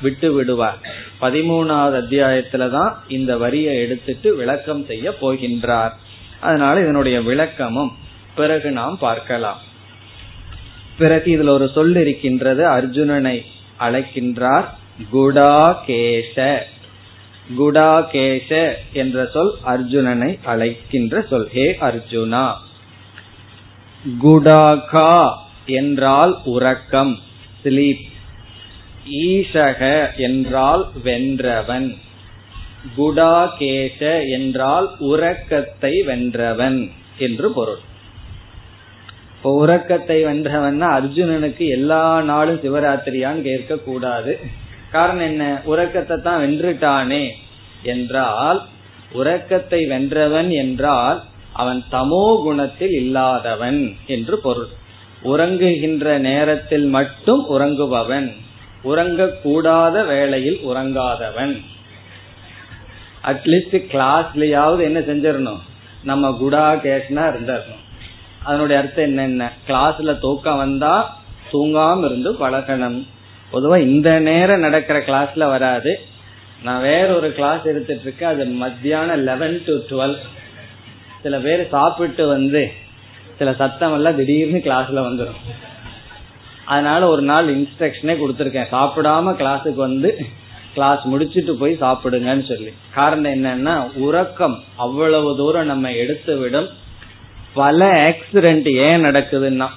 [0.00, 0.78] விட்டு விடுவார்.
[1.20, 5.90] பதிமூணாவது அத்தியாயத்துலதான் இந்த வரியை எடுத்துட்டு விளக்கம் செய்ய போகின்றார்.
[6.40, 7.92] அதனால இதனுடைய விளக்கமும்
[8.34, 9.60] பிறகு நாம் பார்க்கலாம்.
[10.98, 13.44] பிறகு இதுல ஒரு சொல் இருக்கின்றது அர்ஜுனனை
[13.80, 14.64] அழைக்கின்றார்
[15.12, 16.58] குடாகேஷ
[17.58, 21.48] குடாகேஷ என்ற சொல் அர்ஜுனனை அழைக்கின்ற சொல்.
[21.48, 22.52] ஹே அர்ஜுனா.
[24.22, 25.32] குடாகா
[25.66, 27.18] என்றால் உறக்கம்.
[27.62, 28.02] ஸ்லீப்
[29.24, 29.80] ஈசக
[30.26, 31.88] என்றால் வென்றவன்.
[32.96, 34.00] குடாகேஷ
[34.36, 36.78] என்றால் உறக்கத்தை வென்றவன்
[37.18, 37.82] என்று பொருள்.
[39.34, 44.32] இப்போ உறக்கத்தை வென்றவன்னா அர்ஜுனனுக்கு எல்லா நாளும் சிவராத்திரியான்னு கேட்க கூடாது
[44.90, 45.44] காரணம் என்ன?
[45.64, 47.24] உறக்கத்தை தான் வென்றுட்டானே
[47.92, 48.60] என்றால்
[49.12, 51.18] உறக்கத்தை வென்றவன் என்றால்
[51.62, 54.70] அவன் தமோ குணத்தில் இல்லாதவன் என்று பொருள்.
[55.24, 58.32] உறங்குகின்ற நேரத்தில் மட்டும் உறங்குபவன்
[58.84, 61.62] உறங்கக்கூடாத வேளையில் உறங்காதவன்.
[63.24, 65.58] அட்லீஸ்ட் கிளாஸ்லயாவது என்ன செஞ்சிடணும்?
[66.04, 67.82] நம்ம குடா கேஷ்னா இருந்திடணும்.
[68.42, 71.20] அதனுடைய அர்த்தம் என்னென்ன கிளாஸ்ல தூக்கம் வந்தா
[71.52, 73.06] தூங்காம இருந்து பழகணும்.
[73.52, 76.00] பொதுவா இந்த நேரம் நடக்கிற கிளாஸ்ல வராது.
[76.62, 80.16] நான் வேற ஒரு கிளாஸ் எடுத்துட்டு இருக்கேன் அது மத்தியானம் லெவன் டு டுவெல்
[81.22, 82.72] சில பேர் சாப்பிட்டு வந்து
[83.42, 85.38] சில சத்தம் எல்லாம் திடீர்னு கிளாஸ்ல வந்துடும்
[86.64, 88.68] அதனால ஒரு நாள் இன்ஸ்ட்ரக்ஷனே கொடுத்துருக்கேன்.
[88.72, 90.10] சாப்பிடாம கிளாஸுக்கு வந்து
[90.74, 92.72] கிளாஸ் முடிச்சுட்டு போய் சாப்பிடுங்கன்னு சொல்லி.
[92.94, 96.68] காரணம் என்னன்னா உறக்கம் அவ்வளவு தூரம் நம்ம எடுத்து விடும்.
[97.54, 99.68] பல ஆக்சிடென்ட் ஏன் நடக்குதுன்னா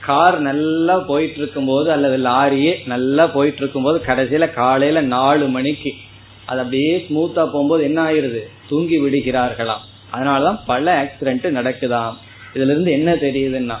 [0.00, 5.92] கார் நல்லா போயிட்டு இருக்கும் போது அல்லது லாரியே நல்லா போயிட்டு இருக்கும் போது கடைசியில காலையில நாலு மணிக்கு
[6.44, 8.44] அது அப்படியே ஸ்மூத்தா போகும்போது என்ன ஆயிருது?
[8.68, 9.84] தூங்கி விடுகிறார்களாம்.
[10.14, 12.16] அதனாலதான் பல ஆக்சிடென்ட் நடக்குதாம்.
[12.56, 13.78] இதுல இருந்து என்ன தெரியுதுன்னா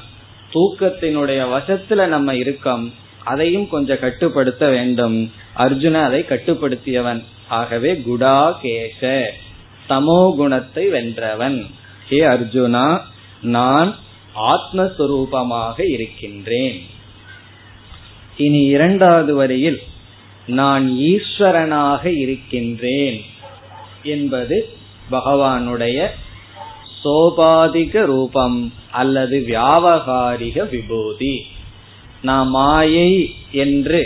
[0.54, 2.84] தூக்கத்தினுடைய வசத்துல நம்ம இருக்கோம்
[3.24, 5.16] அதையும் கொஞ்சம் கட்டுப்படுத்த வேண்டும்.
[5.56, 7.22] அர்ஜுன அதை கட்டுப்படுத்தியவன்.
[7.48, 9.02] ஆகவே குடா கேச
[9.88, 11.58] தமோ குணத்தை வென்றவன்.
[12.08, 12.86] ஹே அர்ஜுனா
[13.56, 13.90] நான்
[14.52, 16.78] ஆத்மஸ்வரூபமாக இருக்கின்றேன்.
[18.36, 19.80] இனி இரண்டாவது வரியில்
[20.46, 23.18] நான் ஈஸ்வரனாக இருக்கின்றேன்
[24.02, 24.56] என்பது
[25.10, 25.98] பகவானுடைய
[27.06, 31.34] சோபாதிக ரூபம் அல்லது வியாவகாரிக விபூதி.
[32.22, 33.10] நான் மாயை
[33.64, 34.00] என்று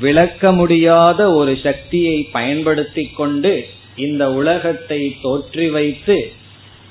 [0.00, 3.52] விளக்க முடியாத ஒரு சக்தியை பயன்படுத்தி கொண்டு
[3.96, 6.16] இந்த உலகத்தை தோற்றி வைத்து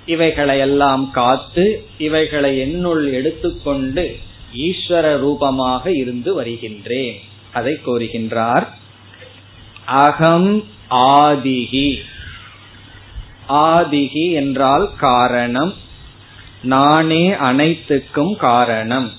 [0.06, 1.66] இவைகளையெல்லாம் காத்து
[1.98, 4.06] இவைகளை என்னுள் எடுத்துக்கொண்டு
[4.68, 7.18] ஈஸ்வர ரூபமாக இருந்து வருகின்றேன்.
[7.54, 8.66] அதை கோருகின்றார்.
[9.86, 10.52] அகம்
[10.90, 11.90] ஆதிகி
[13.50, 15.74] ஆதிகி என்றால் காரணம்.
[16.62, 19.12] நானே அனைத்துக்கும் காரணம்.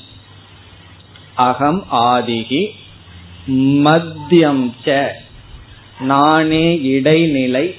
[1.35, 2.67] அகம் ஆதிகி
[3.57, 5.09] மத்தியம் ச.
[6.01, 7.75] நானே இடைநிலை.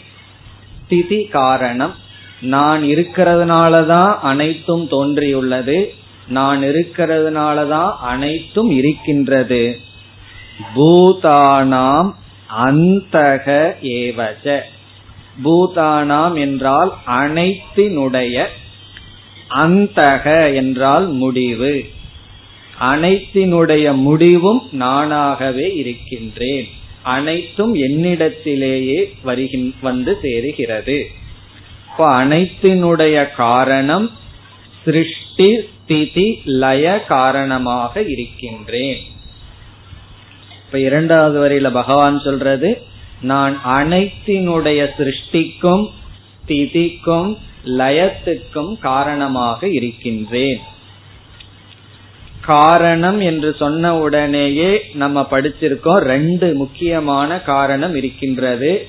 [0.85, 1.95] ஸ்திதி காரணம்.
[2.41, 5.93] நான் இருக்கிறதுனாலதான் அனைத்தும் தோன்றியுள்ளது.
[6.27, 9.79] நான் இருக்கிறதுனாலதான் அனைத்தும் இருக்கின்றது.
[10.75, 12.13] பூதானாம்
[12.63, 14.59] அந்தக ஏவச.
[15.43, 18.45] பூதானாம் என்றால் அனைத்தினுடைய
[19.49, 21.89] அந்தக என்றால் முடிவு.
[22.81, 26.67] அனைத்தினுடைய முடிவும் நானாகவே இருக்கின்றேன்.
[27.01, 31.03] அனைத்தும் என்னிடத்திலேயே வருகின் வந்து சேருகிறது.
[31.91, 34.11] இப்ப அனைத்தினுடைய காரணம்
[34.83, 38.97] சிருஷ்டி ஸ்திதி லய காரணமாக இருக்கின்றேன்.
[40.65, 42.93] இப்ப இரண்டாவது வரையில பகவான் சொல்றது
[43.25, 45.83] நான் அனைத்தினுடைய சிருஷ்டிக்கும்
[46.39, 50.59] ஸ்திதிக்கும் லயத்துக்கும் காரணமாக இருக்கின்றேன்.
[52.41, 58.87] காரணம் என்று சொன்ன உடனேயே நம்ம படிச்சிருக்கோம் ரெண்டு முக்கியமான காரணம் இருக்கின்றது.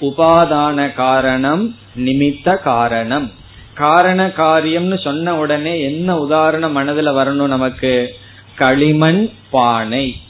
[0.00, 3.32] உபாதான காரணம் நிமித்த காரணம்.
[3.74, 8.14] காரண காரியம்னு சொன்ன உடனே என்ன உதாரணம் மனதுல வரணும் நமக்கு?
[8.54, 10.20] களிமண் பானை.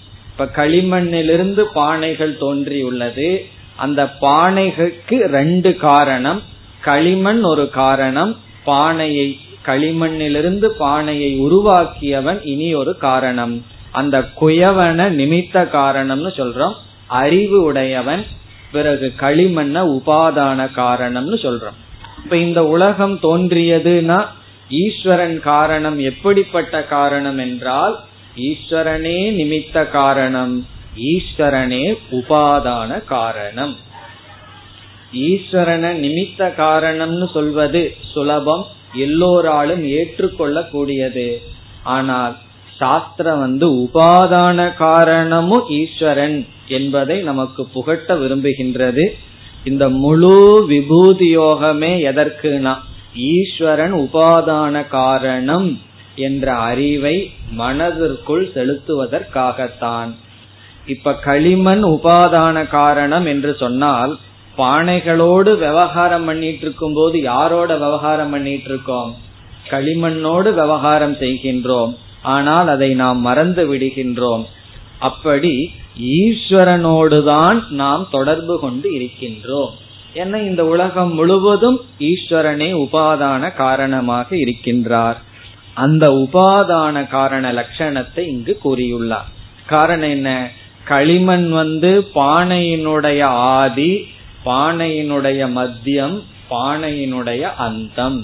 [0.41, 3.47] இப்ப களிமண்ணிலிருந்து பானைகள் தோன்றியுள்ளது.
[3.77, 6.43] அந்த பானைகளுக்கு ரெண்டு காரணம்.
[6.81, 8.37] களிமண் ஒரு காரணம்.
[8.65, 13.65] பானையை களிமண்ணிலிருந்து பானையை உருவாக்கியவன் இனி ஒரு காரணம்.
[13.91, 16.75] அந்த குயவன நிமித்த காரணம்னு சொல்றோம்.
[17.07, 18.25] அறிவு உடையவன்
[18.73, 21.79] பிறகு களிமண்ண உபாதான காரணம்னு சொல்றோம்.
[22.25, 24.27] இப்ப இந்த உலகம் தோன்றியதுன்னா
[24.69, 28.01] ஈஸ்வரன் காரணம் எப்படிப்பட்ட காரணம் என்றால்
[28.47, 30.67] ஈஸ்வரனே நிமித்த காரணம்.
[30.97, 33.77] ஈஸ்வரனே உபாதான காரணம்.
[35.13, 41.29] ஈஸ்வரன நிமித்த காரணம்னு சொல்வது சுலபம் எல்லோராலும் ஏற்றுக்கொள்ளக்கூடியது.
[41.83, 42.37] ஆனால்
[42.79, 49.07] சாஸ்திரம் வந்து உபாதான காரணமும் ஈஸ்வரன் என்பதை நமக்கு புகட்ட விரும்புகின்றது.
[49.65, 52.75] இந்த முழு விபூதி யோகமே எதற்குனா
[53.15, 55.69] ஈஸ்வரன் உபாதான காரணம்.
[56.19, 57.17] என்ற அறிவை
[57.61, 60.11] மனதிற்குள் செலுத்துவதற்காகத்தான்.
[60.87, 64.13] இப்ப களிமண் உபாதான காரணம் என்று சொன்னால்
[64.59, 69.11] பானைகளோடு விவகாரம் பண்ணிட்டு இருக்கும் போது யாரோட விவகாரம் பண்ணிட்டு இருக்கோம்
[69.71, 71.93] களிமண்ணோடு விவகாரம் செய்கின்றோம்.
[72.23, 74.45] ஆனால் அதை நாம் மறந்து விடுகின்றோம்.
[75.09, 75.55] அப்படி
[76.19, 79.73] ஈஸ்வரனோடுதான் நாம் தொடர்பு கொண்டு இருக்கின்றோம்.
[80.15, 85.19] ஏன்னா இந்த உலகம் முழுவதும் ஈஸ்வரனே உபாதான காரணமாக இருக்கின்றார்.
[85.85, 89.29] அந்த உபாதான காரண லட்சணத்தை இங்கு கூறியுள்ளார்.
[89.67, 90.31] காரணம் என்ன?
[90.85, 93.93] களிமண் வந்து பானையினுடைய ஆதி
[94.45, 96.17] பானையினுடைய மத்தியம்
[96.51, 98.19] பானையினுடைய அந்தம்.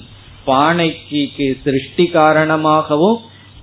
[0.46, 1.22] பானைக்கு
[1.64, 3.18] சிருஷ்டி காரணமாகவும்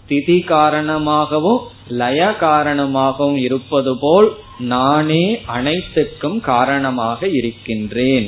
[0.09, 5.23] திதி காரணமாகவும் லய காரணமாகவும் இருப்பது போல் நானே
[5.55, 8.27] அனைத்துக்கும் காரணமாக இருக்கின்றேன்.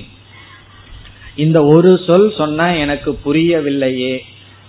[1.36, 4.13] இந்த ஒரு சொல் சொன்னா எனக்கு புரியவில்லையே.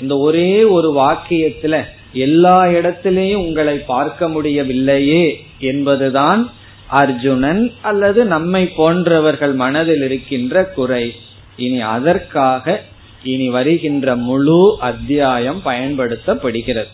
[0.01, 6.53] இந்த ஒரே ஒரு வாக்கியத்துல எல்லா இடத்திலையும் உங்களை பார்க்க முடியவில்லையே என்பதுதான்
[6.87, 11.15] அர்ஜுனன் அல்லது நம்மை போன்றவர்கள் மனதில் இருக்கின்ற குறை.
[11.57, 12.83] இனி அதற்காக
[13.23, 16.91] இனி வருகின்ற முழு அத்தியாயம் பயன்படுத்தப்படுகிறது.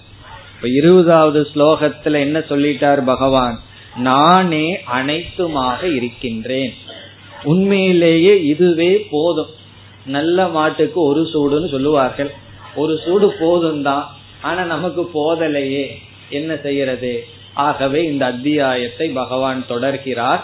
[0.54, 3.60] இப்ப இருபதாவது ஸ்லோகத்துல என்ன சொல்லிட்டார் பகவான்?
[3.96, 6.74] நானே அனைத்துமாக இருக்கின்றேன்.
[7.42, 9.50] உண்மையிலேயே இதுவே போதும்.
[10.06, 12.30] நல்ல மாட்டுக்கு ஒரு சூடுன்னு சொல்லுவார்கள்.
[12.74, 14.10] ஒரு சூடு போதும் தான்
[14.42, 15.86] ஆனா நமக்கு போதலையே.
[16.30, 17.26] என்ன செய்யறது?
[17.54, 20.40] ஆகவே இந்த அத்தியாயத்தை பகவான் தொடர்கிறார்.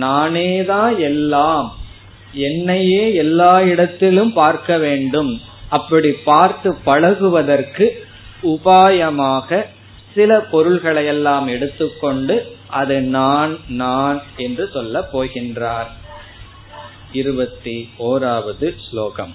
[0.00, 1.76] நானேதான் எல்லாம்.
[2.32, 5.40] என்னையே எல்லா இடத்திலும் பார்க்க வேண்டும்.
[5.68, 8.06] அப்படி பார்த்து பழகுவதற்கு
[8.42, 9.64] உபாயமாக
[10.14, 15.90] சில பொருள்களை எல்லாம் எடுத்துக்கொண்டு அது நான் நான் என்று சொல்ல போகின்றார்.
[17.12, 19.34] இருபத்தி ஓராவது ஸ்லோகம்.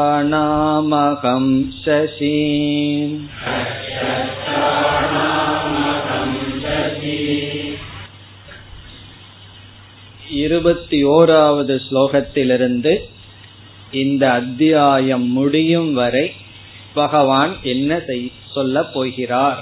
[0.00, 2.36] नक्षत्राणामहं शशी
[10.38, 12.92] இருபத்தி ஓராவது ஸ்லோகத்திலிருந்து
[13.92, 16.26] இந்த அத்தியாயம் முடியும் வரை
[16.94, 18.00] பகவான் என்ன
[18.52, 19.60] சொல்ல போகிறார்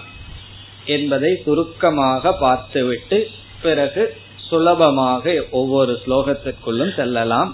[0.87, 3.21] என்பதை சுருக்கமாக பார்த்துவிட்டு
[3.63, 4.05] பிறகு
[4.49, 7.53] சுலபமாக ஒவ்வொரு ஸ்லோகத்திற்குள்ளும் செல்லலாம்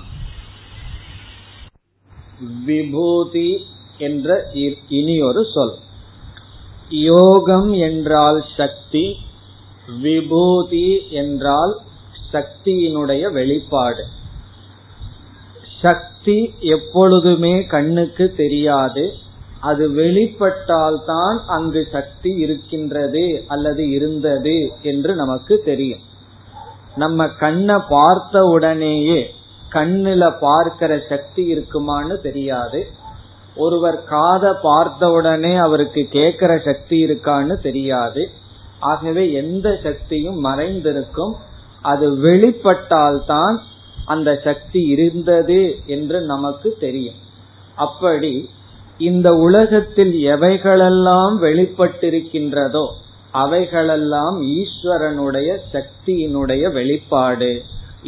[2.40, 3.50] விபூதி
[3.98, 4.50] என்ற
[4.88, 5.76] இனி ஒரு சொல்.
[6.90, 9.06] யோகம் என்றால் சக்தி
[10.02, 11.74] விபூதி என்றால்
[12.34, 14.04] சக்தியினுடைய வெளிப்பாடு.
[15.82, 19.14] சக்தி எப்பொழுதுமே கண்ணுக்கு தெரியாது
[19.60, 26.04] அது வெளிப்பட்டால்தான் அங்கு சக்தி இருக்கின்றது அல்லது இருந்தது என்று நமக்கு தெரியும்.
[26.96, 29.20] நம்ம கண்ணை பார்த்த உடனேயே
[29.72, 32.88] கண்ணுல பார்க்கிற சக்தி இருக்குமான்னு தெரியாது.
[33.56, 38.30] ஒருவர் காத பார்த்த உடனே அவருக்கு கேட்கிற சக்தி இருக்கான்னு தெரியாது.
[38.80, 41.34] ஆகவே எந்த சக்தியும் மறைந்திருக்கும்.
[41.82, 43.58] அது வெளிப்பட்டால்தான்
[44.06, 47.16] அந்த சக்தி இருந்தது என்று நமக்கு தெரியும்.
[47.76, 48.50] அப்படி
[48.98, 52.86] இந்த உலகத்தில் எவைகளெல்லாம் வெளிப்பட்டிருக்கின்றதோ
[53.32, 57.64] அவைகளெல்லாம் ஈஸ்வரனுடைய சக்தியினுடைய வெளிப்பாடு.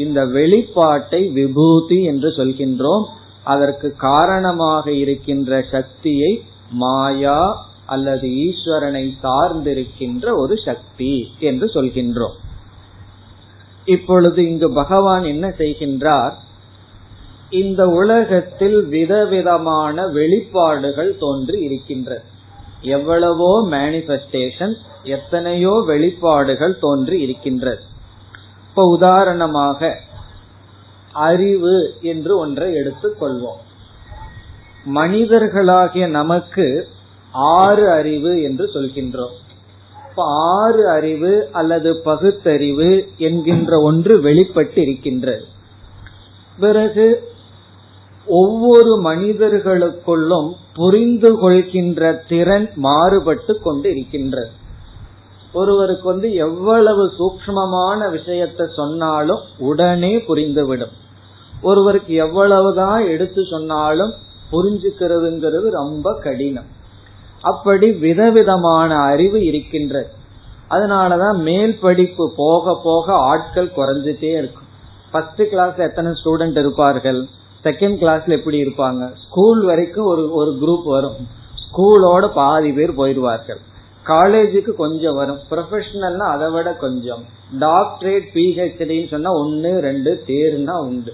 [0.06, 3.06] இந்த வெளிப்பாட்டை விபூதி என்று சொல்கின்றோம்.
[3.54, 6.32] அதற்கு காரணமாக இருக்கின்ற சக்தியை
[6.82, 7.40] மாயா
[7.94, 11.14] அல்லது ஈஸ்வரனை சார்ந்திருக்கின்ற ஒரு சக்தி
[11.50, 12.36] என்று சொல்கின்றோம்.
[13.86, 16.34] இப்பொழுது இங்கு பகவான் என்ன செய்கின்றார்?
[17.62, 22.26] இந்த உலகத்தில் விதவிதமான வெளிப்பாடுகள் தோன்றி இருக்கின்றது.
[22.96, 24.76] எவ்வளவோ மேனிபெஸ்டேஷன்
[25.16, 27.82] எத்தனையோ வெளிப்பாடுகள் தோன்றி இருக்கின்றது.
[28.70, 30.00] இப்ப உதாரணமாக
[31.14, 33.62] அறிவு என்று ஒன்றை எடுத்துக் கொள்வோம்.
[34.96, 36.88] மனிதர்களாகிய நமக்கு
[37.32, 39.36] ஆறு அறிவு என்று சொல்கின்றோம்.
[40.52, 45.46] ஆறு அறிவு அல்லது பகுத்தறிவு என்கின்ற ஒன்று வெளிப்பட்டு இருக்கின்றது
[46.60, 47.24] பிறகு
[48.26, 54.52] ஒவ்வொரு மனிதர்களுக்குள்ளும் புரிந்து கொள்கின்ற திறன் மாறுபட்டு கொண்டு இருக்கின்றது
[55.54, 60.92] ஒருவருக்கு வந்து எவ்வளவு சூக்மமான விஷயத்த சொன்னாலும் உடனே புரிந்துவிடும்.
[61.62, 64.14] ஒருவருக்கு எவ்வளவுதான் எடுத்து சொன்னாலும்
[64.52, 66.78] புரிஞ்சுக்கிறதுங்கிறது ரொம்ப கடினம்.
[67.42, 70.08] அப்படி விதவிதமான அறிவு இருக்கின்றது.
[70.70, 74.68] அதனாலதான் மேல் படிப்பு போக போக ஆட்கள் குறைஞ்சிட்டே இருக்கும்.
[75.12, 77.26] ஃபர்ஸ்ட் கிளாஸ்ல எத்தனை ஸ்டூடெண்ட் இருப்பார்கள்?
[77.64, 79.12] செகண்ட் கிளாஸ்ல எப்படி இருப்பாங்க?
[79.28, 81.16] ஸ்கூல் வரைக்கும் ஒரு ஒரு குரூப் வரும்.
[81.72, 83.60] ஸ்கூலோட பாதி பேர் போயிடுவார்கள்.
[84.06, 85.40] காலேஜுக்கு கொஞ்சம் வரும்.
[85.50, 87.26] ப்ரொஃபஷனல்னா அதை விட கொஞ்சம்.
[87.60, 91.14] டாக்டரேட் பிஹெச்டின்னு சொன்னா ஒன்னு ரெண்டு தேர்னா உண்டு.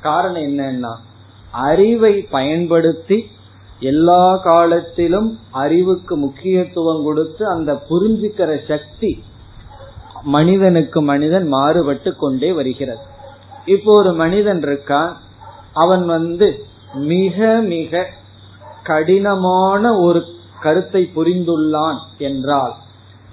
[0.00, 0.96] காரணம் என்னன்னா
[1.50, 3.26] அறிவை பயன்படுத்தி
[3.80, 9.22] எல்லா காலத்திலும் அறிவுக்கு முக்கியத்துவம் கொடுத்து அந்த புரிஞ்சுக்கிற சக்தி
[10.22, 13.02] மனிதனுக்கு மனிதன் மாறுபட்டு கொண்டே வருகிறது.
[13.64, 15.12] இப்போ ஒரு மனிதன் இருக்கான்.
[15.72, 16.64] அவன் வந்து
[16.94, 18.06] மிக மிக
[18.82, 20.24] கடினமான ஒரு
[20.60, 22.72] கருத்தை புரிந்துள்ளான் என்றால்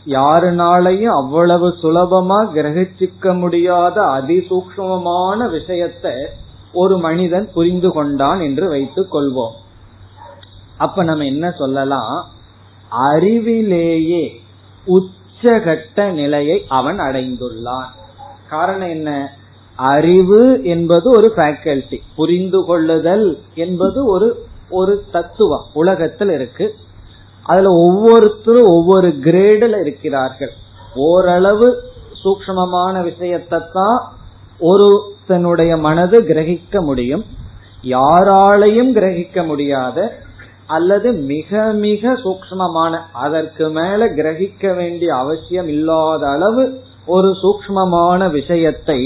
[0.06, 6.12] யாருனாலையும் அவ்வளவு சுலபமா கிரகிச்சிக்க முடியாத அதிசூக்மமான விஷயத்தை
[6.74, 9.56] ஒரு மனிதன் புரிந்து கொண்டான் என்று வைத்துக் கொள்வோம்.
[10.78, 12.26] அப்ப நம்ம என்ன சொல்லலாம்?
[12.92, 14.30] அறிவிலேயே
[14.88, 17.88] உச்சகட்ட நிலையை அவன் அடைந்துள்ளான்.
[18.50, 19.38] காரணம் என்ன?
[19.76, 25.66] அறிவு என்பது ஒரு ஃபேக்கல்டி புரிந்து கொள்ளுதல் என்பது ஒரு ஒரு தத்துவம்.
[25.74, 26.76] உலகத்தில் இருக்கு.
[27.50, 30.54] அதுல ஒவ்வொருத்தரும் ஒவ்வொரு கிரேடில் இருக்கிறார்கள்.
[31.08, 31.68] ஓரளவு
[32.24, 34.00] சூக்மமான விஷயத்தை தான்
[34.72, 37.24] ஒருத்தனுடைய மனது கிரகிக்க முடியும்.
[37.96, 39.98] யாராலையும் கிரகிக்க முடியாத
[40.76, 42.94] அல்லது மிக மிக சூக்மமான
[43.26, 46.64] அதற்கு மேல கிரகிக்க வேண்டிய அவசியம் இல்லாத அளவு
[47.16, 49.00] ஒரு சூக்மமான விஷயத்தை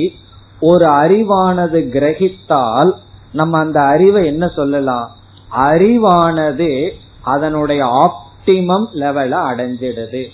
[0.70, 2.92] ஒரு அறிவானது கிரகித்தால்
[3.40, 5.08] நம்ம அந்த அறிவை என்ன சொல்லலாம்?
[5.70, 6.72] அறிவானது
[7.34, 7.82] அதனுடைய
[8.46, 10.28] ஆப்டிமம் லெவல அடைஞ்சிடுது.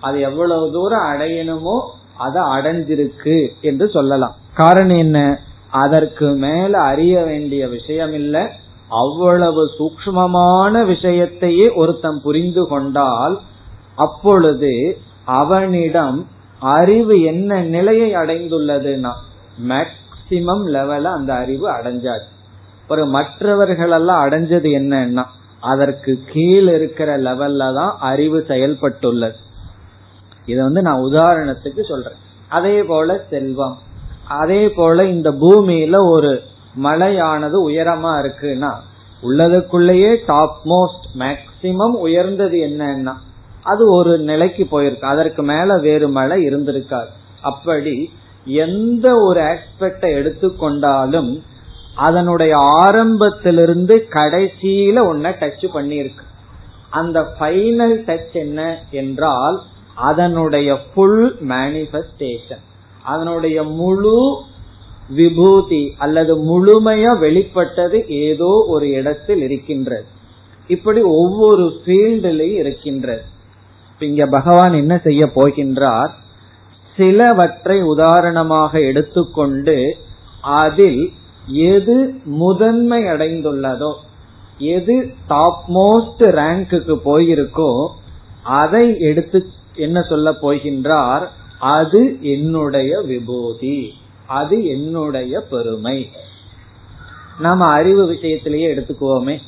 [0.00, 1.80] அது எவ்வளவு தூரம் அடையணுமோ
[2.16, 4.34] அதை அடைஞ்சிருக்கு என்று சொல்லலாம்.
[4.54, 5.40] காரணம் என்ன?
[5.70, 8.52] அதற்கு மேல அறிய வேண்டிய விஷயம் இல்ல.
[8.88, 13.40] அவ்வளவு சூக்மமான விஷயத்தையே ஒருத்தன் புரிந்து கொண்டால்
[13.94, 16.26] அப்பொழுது அவனிடம்
[16.58, 19.12] அறிவு என்ன நிலையை அடைந்துள்ளதுன்னா
[19.68, 22.32] மேக்சிமம் லெவல அந்த அறிவு அடைஞ்சாச்சு.
[22.88, 25.24] ஒரு மற்றவர்கள் எல்லாம் அடைஞ்சது என்னன்னா
[25.64, 29.38] அதற்கு கீழ் இருக்கிற லெவல்ல தான் அறிவு செயல்பட்டுள்ளது.
[30.46, 32.18] இத வந்து நான் உதாரணத்துக்கு சொல்றேன்.
[32.48, 33.78] அதே போல செல்வம்.
[34.28, 36.42] அதே போல இந்த பூமியில ஒரு
[36.82, 38.72] மலையானது உயரமா இருக்குன்னா
[39.22, 43.14] உள்ளதுக்குள்ளேயே டாப் மோஸ்ட் மேக்சிமம் உயர்ந்தது என்னன்னா
[43.62, 45.04] அது ஒரு நிலைக்கு போயிருக்கு.
[45.04, 47.12] அதற்கு மேல வேறு மலை இருந்திருக்காது.
[47.40, 48.10] அப்படி
[48.44, 51.30] எந்த ஒரு ஆஸ்பெக்ட எடுத்துக்கொண்டாலும்
[51.94, 56.24] அதனுடைய ஆரம்பத்திலிருந்து கடைசியில ஒன்ன டச் பண்ணிருக்கு
[56.90, 59.62] அந்த ஃபைனல் டச் என்ன என்றால்
[59.94, 62.64] அதனுடைய ஃபுல் மேனிபெஸ்டேஷன்
[63.02, 64.42] அதனுடைய முழு
[65.08, 70.04] விபூதி அல்லது முழுமையா வெளிப்பட்டது ஏதோ ஒரு இடத்தில் இருக்கின்றது.
[70.66, 73.22] இப்படி ஒவ்வொரு ஃபீல்டிலையும் இருக்கின்றது.
[73.98, 76.10] இங்க பகவான் என்ன செய்ய போகின்றார்?
[76.96, 79.96] சிலவற்றை உதாரணமாக எடுத்துக்கொண்டு
[80.40, 81.12] அதில்
[81.46, 83.94] எது முதன்மை அடைந்துள்ளதோ
[84.58, 87.88] எது டாப் மோஸ்ட் ரேங்க்குக்கு போயிருக்கோ
[88.42, 91.26] அதை எடுத்து என்ன சொல்ல போகின்றார்?
[91.60, 93.92] அது என்னுடைய விபூதி.
[94.26, 96.10] அது என்னுடைய பெருமை.
[97.38, 99.38] நாம அறிவு விஷயத்திலேயே எடுத்துக்குவோமே.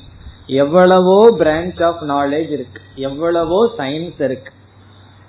[0.46, 2.80] எவ்வளவோ பிரான்ச் ஆஃப் நாலேஜ் இருக்கு.
[2.94, 4.52] எவ்வளவோ சயின்ஸ் இருக்கு.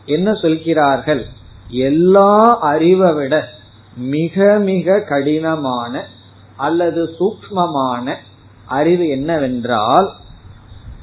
[0.05, 1.26] என்ன சொல்கிறார்கள்?
[1.70, 3.49] எல்லா அறிவை விட
[3.97, 6.05] மிக மிக கடினமான
[6.58, 8.16] அல்லது சூக்மமான
[8.66, 10.08] அறிவு என்னவென்றால்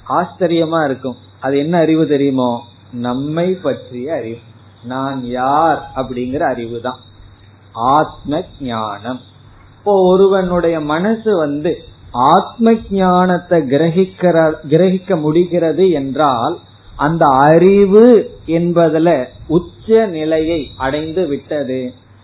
[0.08, 1.16] ஆச்சரியமா இருக்கும்.
[1.40, 2.50] அது என்ன அறிவு தெரியுமோ?
[2.92, 4.38] நம்மை பற்றிய அறிவு.
[4.84, 7.00] நான் யார் அப்படிங்கிற அறிவு தான்
[7.72, 9.20] ஆத்ம ஞானம்
[9.78, 11.72] இப்போ ஒருவனுடைய மனசு வந்து
[12.12, 14.36] ஆத்ம ஞானத்தை கிரகிக்கிற
[14.68, 16.58] கிரகிக்க முடிகிறது என்றால்
[16.96, 19.08] அந்த அறிவு என்பதுல
[19.46, 21.80] உச்ச நிலையை அடைந்து விட்டது.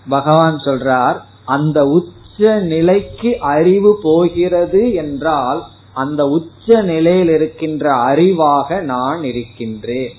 [0.08, 5.58] பகவான் சொல்றார் அந்த உச்ச உச்ச நிலைக்கு அறிவு போகிறது என்றால்
[5.92, 10.12] அந்த உச்ச நிலையில் இருக்கின்ற அறிவாக நான் இருக்கின்றேன்.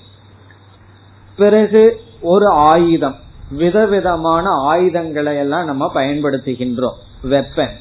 [1.36, 1.82] பிறகு
[2.32, 3.16] ஒரு ஆயுதம்
[3.50, 7.00] விதவிதமான ஆயுதங்களை எல்லாம் நம்ம பயன்படுத்துகின்றோம்
[7.32, 7.74] வெப்பன்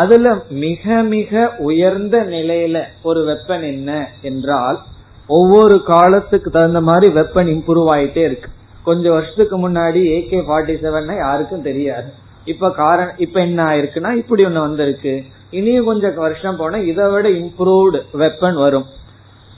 [0.00, 0.34] அதுல
[0.64, 4.80] மிக மிக உயர்ந்த நிலையில ஒரு வெப்பன் என்ன என்றால்
[5.28, 8.50] ஒவ்வொரு காலத்துக்கு தகுந்த மாதிரி வெப்பன் இம்ப்ரூவ் ஆயிட்டே இருக்கு.
[8.84, 12.10] கொஞ்சம் வருஷத்துக்கு முன்னாடி ஏகே ஃபார்ட்டி செவன் யாருக்கும் தெரியாது.
[12.44, 15.24] இப்ப காரணம் இப்ப என்ன ஆயிருக்குன்னா இப்படி ஒண்ணு வந்திருக்கு.
[15.50, 18.86] இனியும் கொஞ்சம் வருஷம் போனா இதை விட இம்ப்ரூவ்டு வெப்பன் வரும்.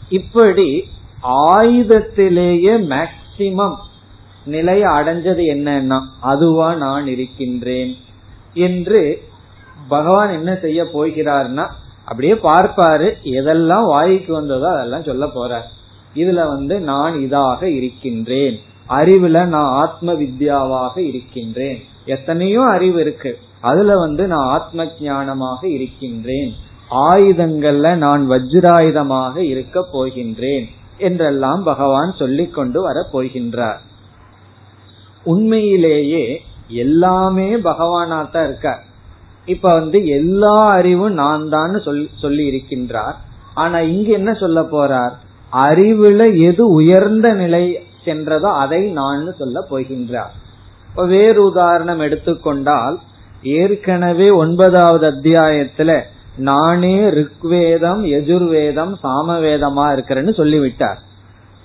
[0.09, 0.68] இப்படி
[1.22, 3.76] ஆயுதத்திலேயே மேக்சிமம்
[4.45, 7.95] நிலைய அடைஞ்சது என்னன்னா அதுவா நான் இருக்கின்றேன்
[8.55, 9.22] என்று
[9.89, 11.64] பகவான் என்ன செய்ய போகிறார்னா
[12.05, 15.66] அப்படியே பார்ப்பாரு எதெல்லாம் வாய்க்கு வந்ததோ அதெல்லாம் சொல்ல போறார்.
[16.14, 18.57] இதுல வந்து நான் இதாக இருக்கின்றேன்.
[18.89, 21.80] அறிவுல நான் ஆத்ம வித்யாவாக இருக்கின்றேன்.
[22.07, 23.30] எத்தனையோ அறிவு இருக்கு.
[23.61, 26.50] அதுல வந்து நான் ஆத்ம ஞானமாக இருக்கின்றேன்.
[26.90, 30.66] ஆயுதங்கள்ல நான் வஜ்ராயுதமாக இருக்க போகின்றேன்
[30.98, 33.80] என்றெல்லாம் பகவான் சொல்லிக் கொண்டு வர போகின்றார்.
[35.24, 36.24] உண்மையிலேயே
[36.84, 38.82] எல்லாமே பகவானாத்தான் இருக்கார்
[39.46, 43.16] இப்ப வந்து எல்லா அறிவும் நான் தான் சொல்லி சொல்லி இருக்கின்றார்
[43.54, 45.14] ஆனா இங்க என்ன சொல்ல போறார்?
[45.52, 47.64] அறிவுல எது உயர்ந்த நிலை
[48.04, 50.32] சென்றதோ அதை நான் சொல்ல போகின்றார்.
[50.97, 52.99] இப்ப வேறு உதாரணம் எடுத்துக்கொண்டால்
[53.42, 56.03] ஏற்கனவே ஒன்பதாவது அத்தியாயத்துல
[56.36, 60.99] நானே ரிக்வேதம் எஜுர்வேதம் சாமவேதமா இருக்கிறேன்னு சொல்லிவிட்டார்.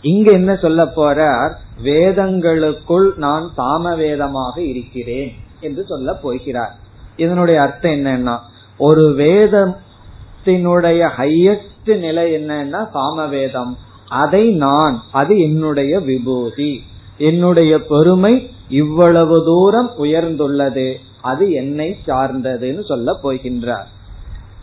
[0.02, 1.52] இங்க என்ன சொல்ல போறார்?
[1.84, 6.76] வேதங்களுக்குள் நான் சாமவேதமாக இருக்கிறேன் என்று சொல்ல போகிறார்.
[7.16, 8.38] இதனுடைய அர்த்தம் என்னன்னா
[8.78, 13.78] ஒரு வேதத்தினுடைய ஹையஸ்ட் நிலை என்னன்னா சாமவேதம்.
[14.08, 16.84] அதை நான் அது என்னுடைய விபூதி.
[17.18, 23.88] என்னுடைய பெருமை இவ்வளவு தூரம் உயர்ந்துள்ளது அது என்னை சார்ந்ததுன்னு சொல்ல போகின்றார்.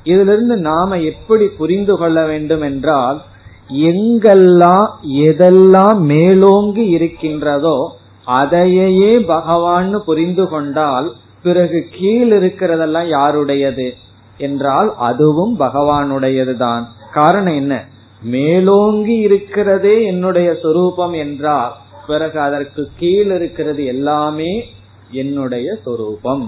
[0.05, 3.21] இதிலிருந்து நாம எப்படி புரிந்து கொள்ள வேண்டும் என்றால்
[3.71, 7.79] எங்கெல்லாம் எதெல்லாம் மேலோங்கி இருக்கின்றதோ
[8.25, 13.95] அதையே பகவான் புரிந்து கொண்டால் பிறகு கீழ் இருக்கிறதெல்லாம் யாருடையது?
[14.39, 16.83] என்றால் அதுவும் பகவானுடையதுதான்.
[17.13, 17.75] காரணம் என்ன?
[18.23, 21.75] மேலோங்கி இருக்கிறதே என்னுடைய சொரூபம் என்றால்
[22.09, 24.53] பிறகு அதற்கு கீழ் இருக்கிறது எல்லாமே
[25.23, 26.47] என்னுடைய சொரூபம்.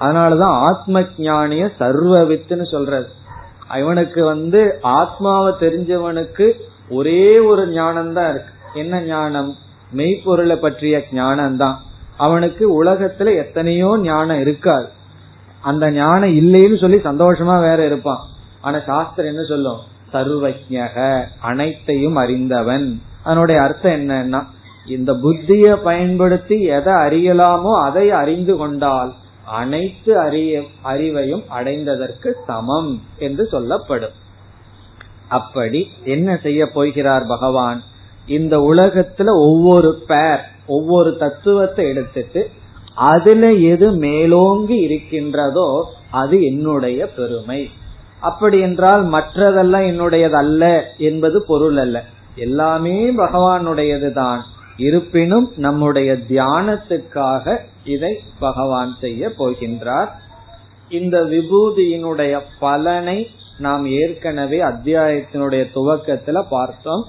[0.00, 3.08] அதனாலதான் ஆத்ம ஞானிய சர்வவித்துன்னு சொல்றது
[3.78, 4.60] இவனுக்கு வந்து
[4.98, 6.46] ஆத்மாவை தெரிஞ்சவனுக்கு
[6.90, 8.52] ஒரே ஒரு ஞானம் தான் இருக்கு.
[8.74, 9.50] என்ன ஞானம்?
[9.92, 11.76] மெய்ப்பொருளை பற்றிய ஞானம் தான்
[12.16, 14.88] அவனுக்கு உலகத்துல எத்தனையோ ஞானம் இருக்காது.
[15.60, 18.22] அந்த ஞானம் இல்லைன்னு சொல்லி சந்தோஷமா வேற இருப்பான்.
[18.60, 19.80] ஆனா சாஸ்திரம் என்ன சொல்லும்?
[20.12, 20.96] சர்வஜக
[21.40, 22.88] அனைத்தையும் அறிந்தவன்.
[23.24, 24.40] அதனுடைய அர்த்தம் என்னன்னா
[24.96, 29.10] இந்த புத்திய பயன்படுத்தி எதை அறியலாமோ அதை அறிந்து கொண்டால்
[29.60, 34.16] அனைத்து அறிய அறிவையும் அடைந்ததற்கு சமம் என்று சொல்லப்படும்.
[35.28, 37.80] அப்படி என்ன செய்ய போகிறார் பகவான்?
[38.28, 42.42] இந்த உலகத்துல ஒவ்வொரு பேர் ஒவ்வொரு தத்துவத்தை எடுத்துட்டு
[43.10, 45.68] அதுல எது மேலோங்கி இருக்கின்றதோ
[46.20, 47.60] அது என்னுடைய பெருமை.
[48.20, 50.64] அப்படி என்றால் மற்றதெல்லாம் என்னுடையது அல்ல
[51.08, 51.98] என்பது பொருள் அல்ல.
[52.36, 54.42] எல்லாமே பகவானுடையது தான்
[54.80, 60.08] இருப்பினும் நம்முடைய தியானத்துக்காக இதை பகவான் செய்ய போகின்றார்.
[60.88, 67.04] இந்த விபூதியினுடைய பலனை நாம் ஏற்கனவே அத்தியாயத்தினுடைய துவக்கத்துல பார்த்தோம்.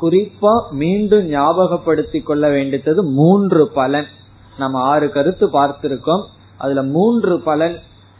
[0.00, 4.06] குறிப்பா மீண்டும் ஞாபகப்படுத்தி கொள்ள வேண்டியது மூன்று பலன்.
[4.58, 6.24] நம்ம ஆறு கருத்து பார்த்திருக்கோம்.
[6.58, 7.76] அதுல மூன்று பலன்.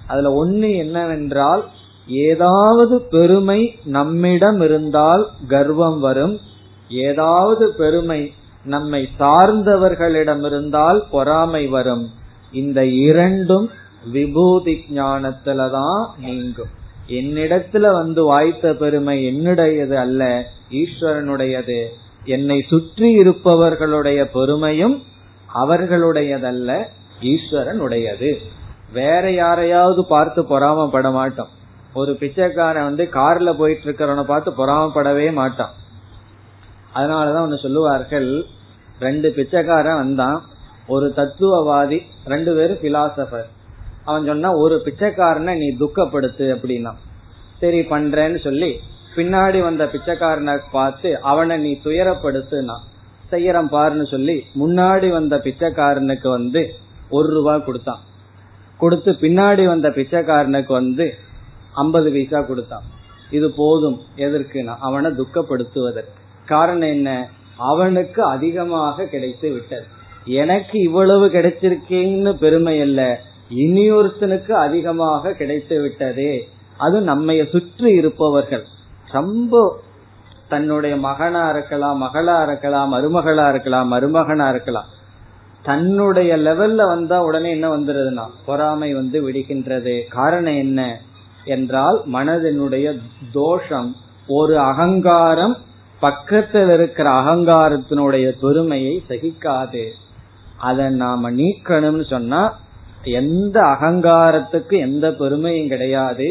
[0.06, 1.64] அதுல ஒன்னு என்னவென்றால்
[2.06, 6.38] ஏதாவது பெருமை நம்மிடம் இருந்தால் கர்வம் வரும்.
[6.88, 8.32] ஏதாவது பெருமை
[8.64, 12.08] நம்மை சார்ந்தவர்களிடம் இருந்தால் பொறாமை வரும்.
[12.52, 13.70] இந்த இரண்டும்
[14.12, 16.80] விபூதி ஞானத்துலதான் நீங்கும்.
[17.08, 21.84] என்னிடத்துல வந்து வாய்த்த பெருமை என்னுடையது அல்ல ஈஸ்வரனுடையது.
[22.24, 25.02] என்னை சுற்றி இருப்பவர்களுடைய பெருமையும்
[25.54, 26.84] அவர்களுடையதல்ல
[27.22, 28.36] ஈஸ்வரனுடையது.
[28.92, 31.48] வேற யாரையாவது பார்த்து பொறாமப்பட மாட்டோம்.
[31.94, 35.70] ஒரு பிச்சைக்காரன் வந்து கார்ல போயிட்டு இருக்கிறவனை பார்த்து பொறாமப்படவே மாட்டான்.
[36.94, 38.30] அதனாலதான் ஒண்ணு சொல்லுவார்கள்
[38.98, 40.38] ரெண்டு பிச்சைக்காரன் வந்தான்.
[40.86, 41.98] ஒரு தத்துவவாதி
[42.32, 43.48] ரெண்டு பேரும் பிலாசபர்
[44.04, 46.92] அவன் சொன்னா ஒரு பிச்சைக்காரனை நீ துக்கப்படுத்து அப்படின்னா.
[47.60, 48.70] சரி பண்றேன்னு சொல்லி
[49.16, 52.76] பின்னாடி வந்த பிச்சைக்காரனை பார்த்து அவனை நீ துயரப்படுத்துனா.
[53.32, 56.62] செய்யறம் பாருன்னு சொல்லி முன்னாடி வந்த பிச்சைக்காரனுக்கு வந்து
[57.16, 58.02] ஒரு ரூபா கொடுத்தான்.
[58.78, 61.06] கொடுத்து பின்னாடி வந்த பிச்சைக்காரனுக்கு வந்து
[61.74, 62.86] ஐம்பது பைசா கொடுத்தான்.
[63.30, 66.20] இது போதும் எதற்குனா அவனை துக்கப்படுத்துவதற்கு.
[66.46, 67.28] காரணம் என்ன?
[67.56, 69.84] அவனுக்கு அதிகமாக கிடைத்து விட்டது.
[70.24, 73.20] எனக்கு இவ்வளவு கிடைச்சிருக்கேன்னு பெருமை அல்ல.
[73.54, 76.48] இனியொருத்தனுக்கு அதிகமாக கிடைத்து விட்டதே.
[76.78, 78.64] அது நம்மைய சுற்றி இருப்பவர்கள்.
[79.06, 79.80] ரொம்ப
[80.48, 84.86] தன்னுடைய மகனா இருக்கலாம் மகளா இருக்கலாம் மருமகளா இருக்கலாம் மருமகனா இருக்கலாம்.
[85.62, 90.00] தன்னுடைய லெவல்ல வந்தா உடனே என்ன வந்துருதுன்னா பொறாமை வந்து விடுகின்றது.
[90.08, 91.00] காரணம் என்ன?
[91.44, 92.98] என்றால் மனதினுடைய
[93.32, 95.56] தோஷம் ஒரு அகங்காரம்
[96.04, 99.84] பக்கத்தில் இருக்கிற அகங்காரத்தினுடைய பெருமையை சகிக்காது.
[100.68, 102.42] அதை நாம நீக்கணும்னு சொன்னா
[103.20, 106.28] எந்த அகங்காரத்துக்கு எந்த பெருமையும் கிடையாது.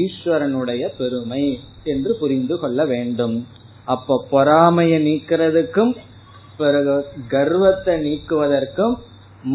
[0.00, 1.44] ஈஸ்வரனுடைய பெருமை
[1.84, 3.36] என்று புரிந்து கொள்ள வேண்டும்.
[3.84, 5.92] அப்ப பொறாமையை நீக்கிறதுக்கும்
[6.56, 6.96] பிறகு
[7.28, 8.96] கர்வத்தை நீக்குவதற்கும்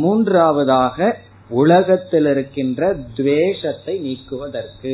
[0.01, 1.17] மூன்றாவதாக
[1.61, 2.81] உலகத்தில் இருக்கின்ற
[3.15, 4.93] துவேஷத்தை நீக்குவதற்கு.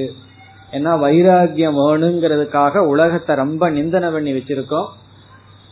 [0.72, 4.90] ஏன்னா வைராகியம் வேணுங்கிறதுக்காக உலகத்தை ரொம்ப நிந்தனை பண்ணி வச்சிருக்கோம்.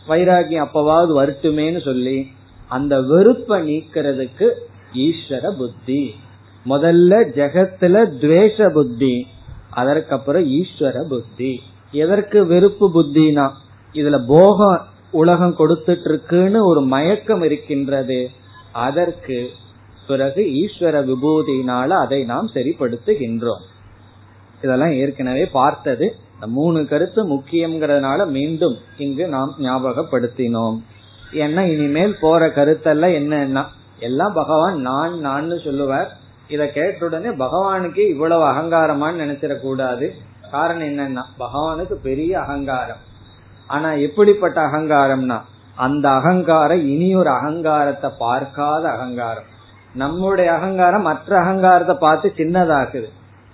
[0.08, 2.26] வைராகியம் அப்பவாவது வருட்டுமேன்னு சொல்லி
[2.68, 4.46] அந்த வெறுப்பை நீக்கிறதுக்கு
[4.94, 6.14] ஈஸ்வர புத்தி.
[6.66, 9.26] முதல்ல ஜெகத்துல துவேஷ புத்தி
[9.70, 11.60] அதற்கப்புறம் ஈஸ்வர புத்தி.
[11.92, 13.50] எதற்கு வெறுப்பு புத்தினா
[13.92, 14.80] இதுல போகம்
[15.10, 18.30] உலகம் கொடுத்துட்டு இருக்குன்னு ஒரு மயக்கம் இருக்கின்றது.
[18.72, 19.50] அதற்கு
[20.06, 23.64] பிறகு ஈஸ்வர விபூதியினால அதை நாம் சரிப்படுத்துகின்றோம்.
[24.62, 26.06] இதெல்லாம் ஏற்கனவே பார்த்தது.
[26.34, 30.76] இந்த மூணு கருத்து முக்கியம்ங்கிறதுனால மீண்டும் இங்கு நாம் ஞாபகப்படுத்தினோம்.
[31.32, 33.64] ஏன்னா இனிமேல் போற கருத்தெல்லாம் என்னன்னா
[33.98, 36.10] எல்லாம் பகவான் நான் நான் சொல்லுவார்.
[36.48, 40.08] இத கேட்ட உடனே பகவானுக்கு இவ்வளவு அகங்காரமான்னு நினைச்சிடக்கூடாது.
[40.50, 43.02] காரணம் என்னன்னா பகவானுக்கு பெரிய அகங்காரம்.
[43.66, 45.38] ஆனா எப்படிப்பட்ட அகங்காரம்னா
[45.74, 49.48] அந்த அகங்காரம் இனி ஒரு அகங்காரத்தை பார்க்காத அகங்காரம்.
[49.94, 53.08] நம்முடைய அகங்காரம் மற்ற அகங்காரத்தை பார்த்து சின்னதாக்குது.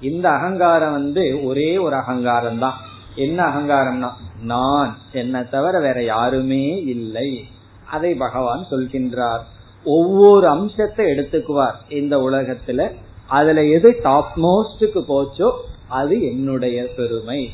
[0.05, 2.75] இந்த அகங்காரம் வந்து ஒரே ஒரு அகங்காரம் தான்
[3.15, 4.11] என்ன அகங்காரம்னா
[4.43, 7.45] நான் என்ன தவிர வேற யாருமே இல்லை.
[7.91, 9.41] அதை பகவான் சொல்கின்றார்.
[9.85, 12.91] ஒவ்வொரு அம்சத்தை எடுத்துக்குவார் இந்த உலகத்துல.
[13.27, 15.53] அதுல எது டாப் மோஸ்டுக்கு போச்சோ
[15.89, 17.51] அது என்னுடைய பெருமை.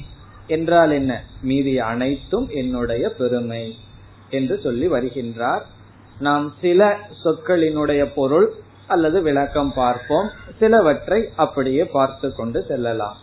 [0.46, 1.24] என்றால் என்ன?
[1.42, 3.74] மீதி அனைத்தும் என்னுடைய பெருமை.
[4.30, 5.61] என்று சொல்லி வருகின்றார்.
[6.20, 8.53] நாம் சில சொற்களினுடைய பொருள்
[8.91, 10.30] அல்லது விளக்கம் பார்ப்போம்.
[10.59, 13.18] சிலவற்றை அப்படியே பார்த்து கொண்டு செல்லலாம்.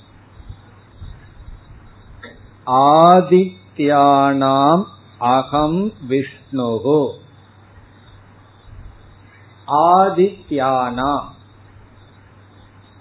[2.68, 4.84] ஆதித்யானாம்
[5.36, 7.02] அகம் விஷ்ணுகு
[9.68, 11.14] ஆதித்யானா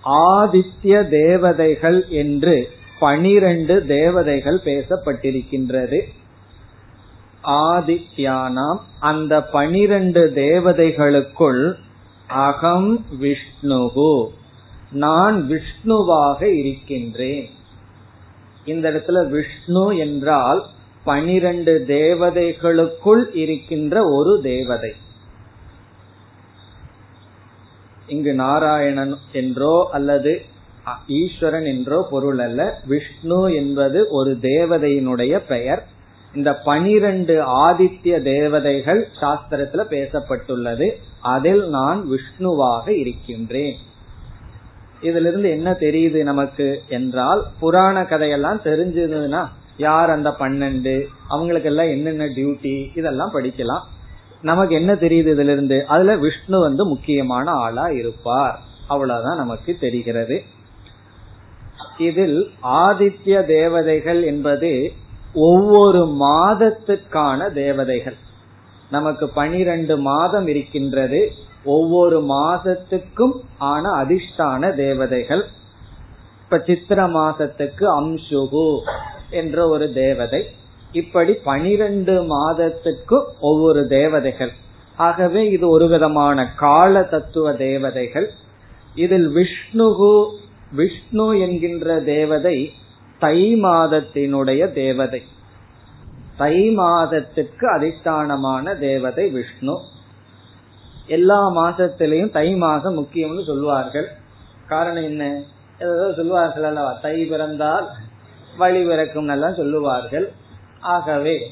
[0.05, 6.01] ஆதித்ய தேவதைகள் என்று பனிரெண்டு தேவதைகள் பேசப்பட்டிருக்கின்றது.
[7.45, 11.77] ஆதித்யானாம் அந்த பனிரெண்டு தேவதைகளுக்குள்
[12.29, 14.29] அகம் விஷ்ணுகு.
[14.91, 17.51] நான் விஷ்ணுவாக இருக்கின்றேன்.
[18.65, 20.67] இந்த இடத்துல விஷ்ணு என்றால்
[21.05, 24.93] பனிரெண்டு தேவதைகளுக்குள் இருக்கின்ற ஒரு தேவதை.
[28.07, 30.45] இங்கு நாராயணன் என்றோ அல்லது
[31.09, 32.81] ஈஸ்வரன் என்றோ பொருள் அல்ல.
[32.87, 35.87] விஷ்ணு என்பது ஒரு தேவதையினுடைய பெயர்.
[36.37, 37.35] இந்த பனிரெண்டு
[37.69, 40.91] ஆதித்ய தேவதைகள் சாஸ்திரத்துல பேசப்பட்டுள்ளது.
[41.21, 43.77] அதில் நான் விஷ்ணுவாக இருக்கின்றேன்.
[45.03, 52.25] இதுல இருந்து என்ன தெரியுது நமக்கு என்றால் புராண கதையெல்லாம் தெரிஞ்சதுன்னா யார் அந்த பன்னெண்டு அவங்களுக்கு எல்லாம் என்னென்ன
[52.25, 53.85] டியூட்டி இதெல்லாம் படிக்கலாம்.
[54.43, 58.59] நமக்கு என்ன தெரியுது இதுல இருந்து அதுல விஷ்ணு வந்து முக்கியமான ஆளா இருப்பார்.
[58.89, 60.43] அவ்வளவுதான் நமக்கு தெரிகிறது.
[61.99, 64.93] இதில் ஆதித்ய தேவதைகள் என்பது
[65.39, 68.17] ஒவ்வொரு மாதத்துக்கான தேவதைகள்.
[68.91, 71.31] நமக்கு பனிரெண்டு மாதம் இருக்கின்றது.
[71.65, 75.45] ஒவ்வொரு மாதத்துக்கும் ஆன அதிர்ஷ்டான தேவதைகள்.
[76.43, 78.81] இப்ப சித்திர மாசத்துக்கு அம்சுகு
[79.31, 80.47] என்ற ஒரு தேவதை.
[80.93, 84.53] இப்படி பனிரெண்டு மாதத்துக்கு ஒவ்வொரு தேவதைகள்.
[84.97, 88.31] ஆகவே இது ஒரு விதமான கால தத்துவ தேவதைகள்.
[88.95, 90.27] இதில் விஷ்ணுகு
[90.73, 92.73] விஷ்ணு என்கின்ற தேவதை
[93.19, 95.23] தை மாதத்தினுடைய தேவதை.
[96.37, 99.79] தை மாதத்திற்கு அதிஷ்டானமான தேவதை விஷ்ணு.
[101.07, 104.09] எல்லா மாசத்திலையும் தை மாதம் முக்கியம்னு சொல்லுவார்கள்.
[104.69, 105.43] காரணம் என்ன?
[105.79, 107.89] ஏதோ சொல்லுவார்கள் அல்லவா தை பிறந்தால்
[108.57, 110.33] வழி பிறக்கும் எல்லாம் சொல்லுவார்கள்.
[110.81, 111.51] ஆகவே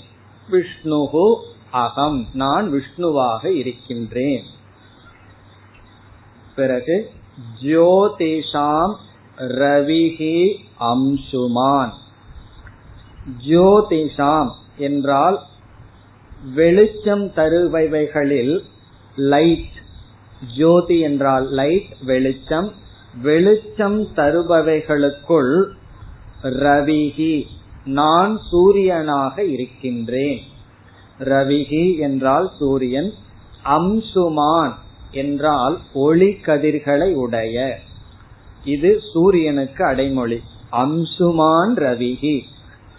[0.50, 1.34] விஷ்ணுகு
[1.70, 2.26] அகம்.
[2.34, 4.44] நான் விஷ்ணுவாக இருக்கின்றேன்.
[6.56, 7.10] பிறகு
[7.62, 8.94] ஜோதிஷாம்
[9.38, 11.92] ரவிகி அம்சுமான்.
[13.46, 15.42] ஜோதிஷாம் என்றால்
[16.54, 18.60] வெளிச்சம் தருபவைகளில்
[19.16, 19.74] லைட்
[20.56, 22.72] ஜோதி என்றால் லைட் வெளிச்சம்.
[23.22, 25.68] வெளிச்சம் தருபவைகளுக்குள்
[26.42, 27.42] ரவிகி
[27.84, 30.40] நான் சூரியனாக இருக்கின்றேன்.
[31.18, 33.12] ரவிகி என்றால் சூரியன்
[33.64, 34.74] அம்சுமான்
[35.10, 37.78] என்றால் ஒளி கதிர்களை உடைய.
[38.64, 40.38] இது சூரியனுக்கு அடைமொழி.
[40.72, 42.36] அம்சுமான் ரவிகி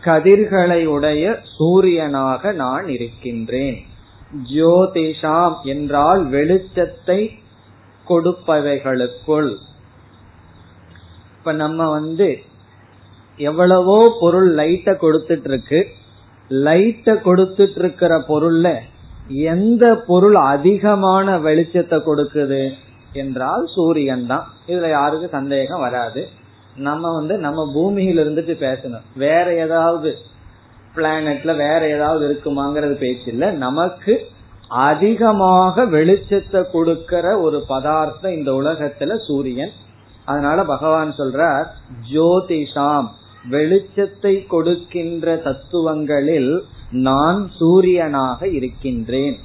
[0.03, 1.23] கதிர்களை உடைய
[1.57, 3.77] சூரியனாக நான் இருக்கின்றேன்.
[4.53, 7.19] ஜோதிஷாம் என்றால் வெளிச்சத்தை
[8.07, 9.51] கொடுப்பவைகளுக்குள்.
[11.37, 12.29] இப்ப நம்ம வந்து
[13.37, 15.79] எவ்வளவோ பொருள் லைட்ட கொடுத்துட்டு இருக்கு
[16.49, 18.67] லைட்ட கொடுத்துட்டு இருக்கிற பொருள்ல
[19.27, 22.63] எந்த பொருள் அதிகமான வெளிச்சத்தை கொடுக்குது?
[23.15, 26.21] என்றால் சூரியன் தான் இதுல யாருக்கும் சந்தேகம் வராது.
[26.75, 29.05] நம்ம வந்து நம்ம பூமியில இருந்துட்டு பேசணும்.
[29.15, 30.11] வேற ஏதாவது
[30.95, 34.13] பிளானட்ல வேற ஏதாவது இருக்குமாங்கிறது பேச்சு இல்ல நமக்கு
[34.67, 39.73] அதிகமாக வெளிச்சத்தை கொடுக்கிற ஒரு பதார்த்தம் இந்த உலகத்துல சூரியன்.
[40.25, 41.67] அதனால பகவான் சொல்றார்
[42.13, 43.09] ஜோதிஷாம்
[43.51, 46.53] வெளிச்சத்தை கொடுக்கின்ற தத்துவங்களில்
[46.91, 49.37] நான் சூரியனாக இருக்கின்றேன்.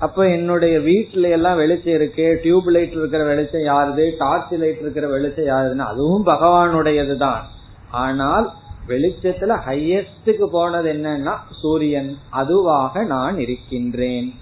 [0.00, 4.10] அப்ப என்னுடைய வீட்டுல எல்லாம் வெளிச்சம் இருக்கு டியூப் லைட் இருக்கிற வெளிச்சம் யாருது?
[4.18, 7.46] டார்ச் லைட் இருக்கிற வெளிச்சம் யாருதுன்னு அதுவும் பகவானுடையது தான்
[7.90, 8.50] ஆனால்
[8.88, 12.16] வெளிச்சத்துல ஹையஸ்டுக்கு போனது என்னன்னா சூரியன்.
[12.30, 14.34] அதுவாக நான் இருக்கின்றேன்.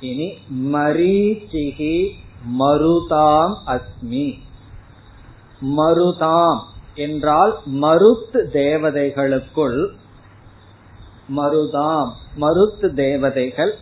[0.00, 0.38] இனி
[0.72, 2.10] மரீச்சிகி
[2.58, 4.38] மருதாம் அஸ்மி.
[5.76, 6.60] மருதாம்
[6.94, 9.88] என்றால் மருத் தேவதைகளுக்குள்.
[11.36, 12.12] மருதாம்.
[12.36, 13.74] மருத்து தேவதைகள்.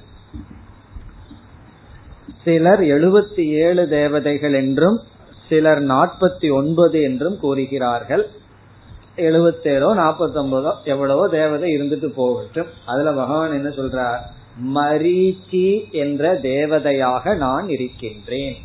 [2.45, 5.01] சிலர் எழுபத்தி ஏழு தேவதைகள் என்றும்
[5.49, 8.29] சிலர் நாற்பத்தி ஒன்பது என்றும் கூறுகிறார்கள்.
[9.17, 12.67] எழுபத்தேழோ நாற்பத்தி ஒன்பதோ எவ்வளவோ தேவதை இருந்துட்டு போகட்டும்.
[12.87, 14.19] அதுல பகவான் என்ன சொல்றார்?
[14.75, 18.57] மரீச்சி என்ற தேவதையாக நான் இருக்கின்றேன்.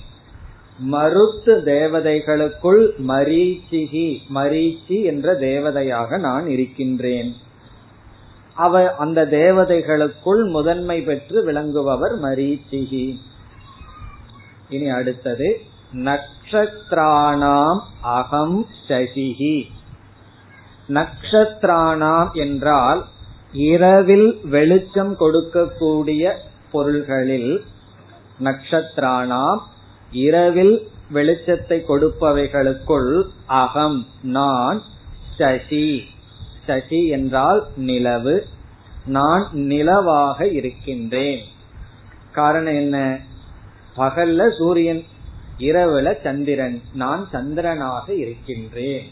[0.78, 7.36] மருத்து தேவதைகளுக்குள் மரீச்சிகி மரீச்சி என்ற தேவதையாக நான் இருக்கின்றேன்.
[8.56, 13.20] அவ அந்த தேவதைகளுக்குள் முதன்மை பெற்று விளங்குபவர் மரீச்சிகி.
[14.70, 15.62] இனி அடுத்தது
[15.94, 19.68] நக்ஷத்ராணாம் அகம் சசிகி
[20.90, 23.06] நக்ஷத்ராணாம் என்றால்
[23.52, 26.34] இரவில் வெளிச்சம் கொடுக்கக்கூடிய
[26.72, 27.64] பொருள்களில்
[28.44, 29.62] நக்ஷத்ராணாம்
[30.12, 30.76] இரவில்
[31.14, 34.82] வெளிச்சத்தை கொடுப்பவைகளுக்குள் அகம் நான்
[35.38, 36.14] சசி
[36.67, 38.37] சசி என்றால் நிலவு
[39.07, 41.43] நான் நிலவாக இருக்கின்றேன்
[42.33, 42.97] காரணம் என்ன
[43.97, 45.03] பகல்ல சூரியன்
[45.59, 49.09] இரவுல சந்திரன் நான் சந்திரனாக இருக்கின்றேன்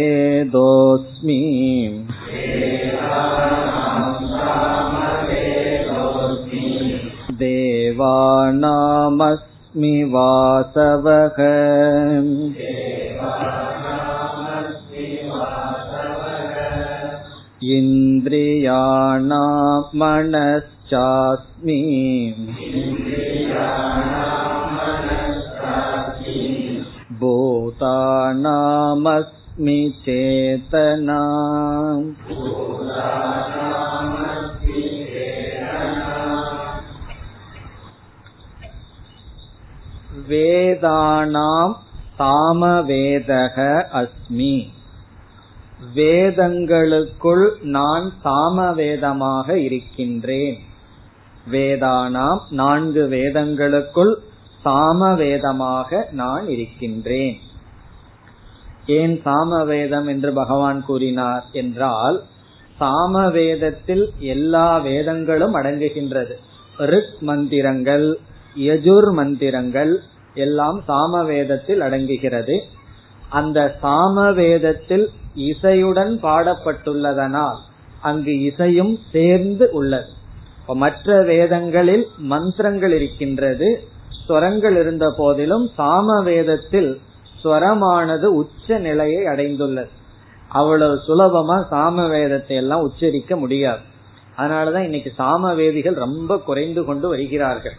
[7.95, 11.37] देवानामस्मि वासवः
[17.75, 19.45] इन्द्रियाणां
[20.01, 21.77] मनश्चास्मि
[27.21, 27.79] भूतानामस्मि
[30.05, 31.21] चेतना
[40.28, 41.74] வேதானாம்
[42.18, 43.56] சாமவேதக
[43.92, 44.66] அஸ்மி.
[45.94, 50.58] வேதங்களுக்குள் நான் சாமவேதமாக இருக்கின்றேன்.
[51.52, 54.18] வேதானாம் நான்கு வேதங்களுக்குள்
[54.64, 57.38] சாமவேதமாக நான் இருக்கின்றேன்.
[58.86, 62.22] ஏன் சாமவேதம் என்று பகவான் கூறினார் என்றால்
[62.80, 66.34] சாமவேதத்தில் எல்லா வேதங்களும் அடங்குகின்றது.
[66.76, 68.18] ரிக் மந்திரங்கள்
[68.56, 70.02] யஜுர் மந்திரங்கள்
[70.36, 72.56] எல்லாம் சாமவேதத்தில் அடங்குகிறது.
[73.28, 75.06] அந்த சாமவேதத்தில்
[75.36, 77.56] இசையுடன் பாடப்பட்டுள்ளதனால்
[78.00, 80.06] அங்கு இசையும் சேர்ந்து உள்ளது.
[80.66, 83.88] மற்ற வேதங்களில் மந்திரங்கள் இருக்கின்றது.
[84.28, 87.00] ஸ்வரங்கள் இருந்த போதிலும் சாம வேதத்தில்
[87.44, 89.88] ஸ்வரமானது உச்ச நிலையை அடைந்துள்ளது.
[90.48, 93.80] அவ்வளவு சுலபமா சாம வேதத்தை எல்லாம் உச்சரிக்க முடியாது.
[94.36, 97.76] அதனாலதான் இன்னைக்கு சாம வேதிகள் ரொம்ப குறைந்து கொண்டு வருகிறார்கள்.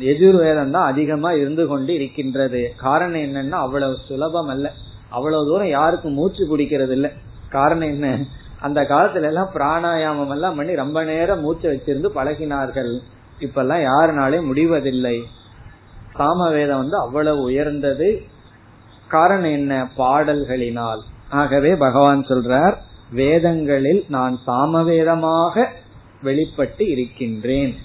[0.00, 2.72] எதிர்வேதம் தான் அதிகமா இருந்து கொண்டு இருக்கின்றது.
[2.76, 4.72] காரணம் என்னன்னா அவ்வளவு சுலபம் அல்ல
[5.08, 7.12] அவ்வளவு தூரம் யாருக்கும் மூச்சு பிடிக்கிறது இல்ல
[7.48, 8.18] காரணம் என்ன?
[8.60, 12.98] அந்த காலத்துல எல்லாம் பிராணாயாமம் எல்லாம் பண்ணி ரொம்ப நேரம் மூச்சை வச்சிருந்து பழகினார்கள்.
[13.40, 15.22] இப்பெல்லாம் யாருனாலே முடிவதில்லை.
[16.14, 18.22] சாமவேதம் வந்து அவ்வளவு உயர்ந்தது.
[19.08, 19.88] காரணம் என்ன?
[19.98, 21.00] பாடல்களினால்.
[21.28, 22.76] ஆகவே பகவான் சொல்றார்
[23.10, 25.66] வேதங்களில் நான் சாமவேதமாக
[26.22, 27.76] வெளிப்பட்டு இருக்கின்றேன்.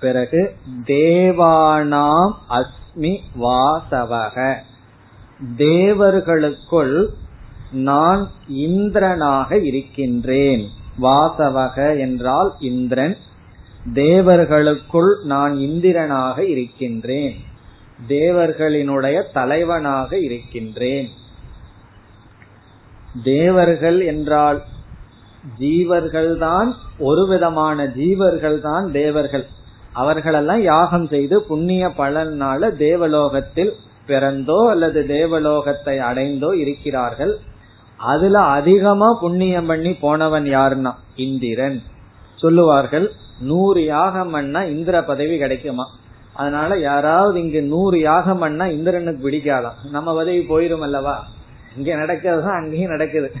[0.00, 4.54] பிறகு தேவானாம் அஸ்மி வாசவக.
[5.56, 7.08] தேவர்களுக்குள்
[7.72, 10.68] நான் இந்திரனாக இருக்கின்றேன்.
[11.02, 13.16] வாசவக என்றால் இந்திரன்.
[13.94, 17.36] தேவர்களுக்குள் நான் இந்திரனாக இருக்கின்றேன்.
[18.08, 21.08] தேவர்களினுடைய தலைவனாக இருக்கின்றேன்.
[23.24, 24.62] தேவர்கள் என்றால்
[25.58, 29.46] ஜீவர்கள்தான் ஒரு விதமான ஜீவர்கள் தான் தேவர்கள்.
[29.92, 33.72] அவர்களெல்லாம் யாகம் செய்து புண்ணிய பலனால தேவலோகத்தில்
[34.06, 37.38] பிறந்தோ அல்லது தேவலோகத்தை அடைந்தோ இருக்கிறார்கள்.
[37.96, 40.92] அதுல அதிகமா புண்ணியம் பண்ணி போனவன் யாருன்னா?
[41.16, 41.82] இந்திரன்.
[42.36, 45.84] சொல்லுவார்கள் நூறு யாகம் பண்ணா இந்திர பதவி கிடைக்குமா?
[46.32, 51.24] அதனால யாராவது இங்கு நூறு யாகம் பண்ணா இந்திரனுக்கு பிடிக்காதான் நம்ம பதவி போயிரும் அல்லவா
[51.76, 53.32] இங்க நடக்கிறதுதான் அங்கேயும் நடக்குது.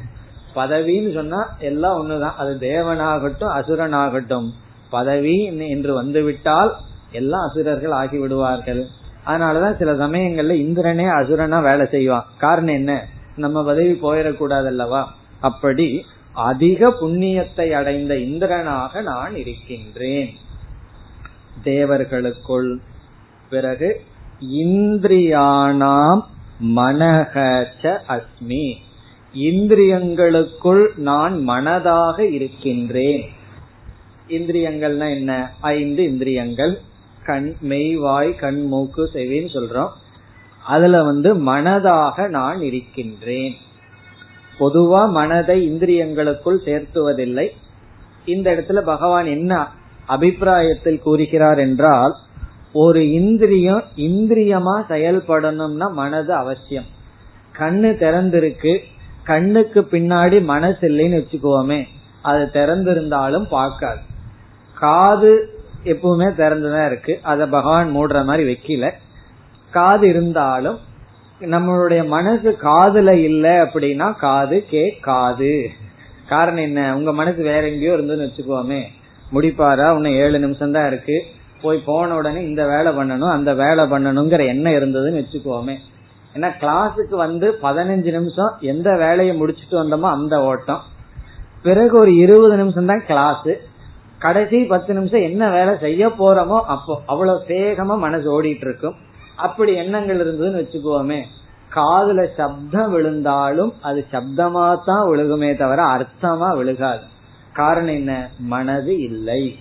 [0.54, 2.34] பதவின்னு சொன்னா எல்லாம் ஒண்ணுதான்.
[2.36, 4.48] அது தேவனாகட்டும் அசுரனாகட்டும்.
[4.90, 6.74] பதவி என்று வந்துவிட்டால்
[7.12, 8.86] எல்லாம் அசுரர்கள் ஆகி விடுவார்கள்
[9.26, 12.26] அதனாலதான் சில சமயங்கள்ல இந்திரனே அசுரனா வேலை செய்வான்.
[12.38, 13.06] காரணம் என்ன?
[13.36, 20.30] நம்ம பதவி போயிடக்கூடாது அல்லவா அப்படி அதிக புண்ணியத்தை அடைந்த இந்திரனாக நான் இருக்கின்றேன்.
[21.62, 22.80] தேவர்களுக்குள்
[23.50, 24.00] பிறகு
[24.40, 26.20] இந்திரியானாம்
[26.64, 28.74] மனகச்ச அஸ்மி.
[29.34, 33.28] இந்திரியங்களுக்குள் நான் மனதாக இருக்கின்றேன்.
[34.28, 35.50] இந்திரியங்கள்னா என்ன?
[35.60, 36.78] ஐந்து இந்திரியங்கள்.
[37.24, 39.88] கண் மெய் வாய் கண் மூக்கு செவின்னு சொல்றோம்.
[40.66, 43.54] அதுல வந்து மனதாக நான் இருக்கின்றேன்.
[44.60, 47.48] பொதுவா மனதை இந்திரியங்களுக்குள் சேர்த்துவதில்லை.
[48.24, 49.68] இந்த இடத்துல பகவான் என்ன
[50.06, 52.12] அபிப்பிராயத்தில் கூறுகிறார் என்றால்
[52.72, 56.84] ஒரு இந்திரியம் இந்திரியமா செயல்படணும்னா மனது அவசியம்.
[57.58, 58.78] கண்ணு திறந்திருக்கு.
[59.22, 61.84] கண்ணுக்கு பின்னாடி மனசு இல்லைன்னு வச்சுக்கோமே.
[62.22, 64.00] அது திறந்திருந்தாலும் பார்க்காது.
[64.78, 65.48] காது
[65.84, 67.18] எப்பவுமே திறந்துதான் இருக்கு.
[67.22, 68.90] அத பகவான் மூடுற மாதிரி வைக்கல.
[69.70, 70.78] காது இருந்தாலும்
[71.40, 75.70] நம்மளுடைய மனசு காதுல இல்ல அப்படின்னா காது கேட்காது.
[76.28, 76.96] காரணம் என்ன?
[76.96, 78.82] உங்க மனசு வேற எங்கேயோ இருந்ததுன்னு வச்சுக்கோமே.
[79.32, 79.94] முடிப்பாரா?
[79.94, 81.24] இன்னும் ஏழு நிமிஷம் தான் இருக்கு.
[81.62, 85.76] போய் போன உடனே இந்த வேலை பண்ணணும் அந்த வேலை பண்ணணுங்கிற எண்ணம் இருந்ததுன்னு வச்சுக்கோமே.
[86.34, 90.80] ஏன்னா கிளாஸுக்கு வந்து பதினஞ்சு நிமிஷம் எந்த வேலையை முடிச்சுட்டு வந்தோமோ அந்த ஓட்டம்.
[91.62, 93.48] பிறகு ஒரு இருபது நிமிஷம் தான் கிளாஸ்.
[94.18, 98.96] கடைசி பத்து நிமிஷம் என்ன வேலை செய்ய போறோமோ அப்போ அவ்வளவு வேகமா மனசு ஓடிட்டு இருக்கும்
[99.36, 101.20] அப்படி எண்ணங்கள் இருந்ததுன்னு வச்சுக்கோமே.
[101.74, 107.02] காதுல சப்தம் விழுந்தாலும் அது சப்தமா தான் விழுகுமே தவிர அர்த்தமா விழுகாது.
[107.52, 108.28] காரணம் என்ன?
[108.38, 109.58] மனது இல்லை.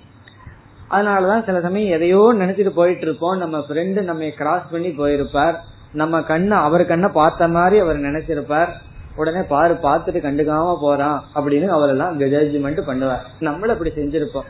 [0.92, 5.56] அதனாலதான் சில சமயம் எதையோ நினைச்சிட்டு போயிட்டு இருப்போம் நம்ம ஃப்ரெண்டு நம்ம கிராஸ் பண்ணி போயிருப்பார்.
[5.94, 8.72] நம்ம கண்ணு அவர் கண்ணை பார்த்த மாதிரி அவர் நினைச்சிருப்பார்.
[9.18, 14.48] உடனே பாரு பார்த்துட்டு கண்டுக்காம போறான் அப்படின்னு அவரெல்லாம் ஜட்ஜ்மெண்ட் பண்ணுவார் நம்மள அப்படி செஞ்சிருப்போம்.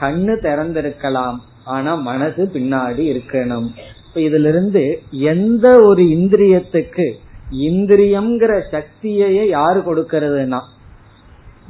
[0.00, 3.66] கண்ணு திறந்திருக்கலாம் ஆனா மனசு பின்னாடி இருக்கணும்.
[4.08, 7.12] இப்ப இதுல இருந்து எந்த ஒரு இந்திரியத்துக்கு
[7.50, 10.58] இந்திரியம்ங்கிற சக்தியையே யாரு கொடுக்கறதுனா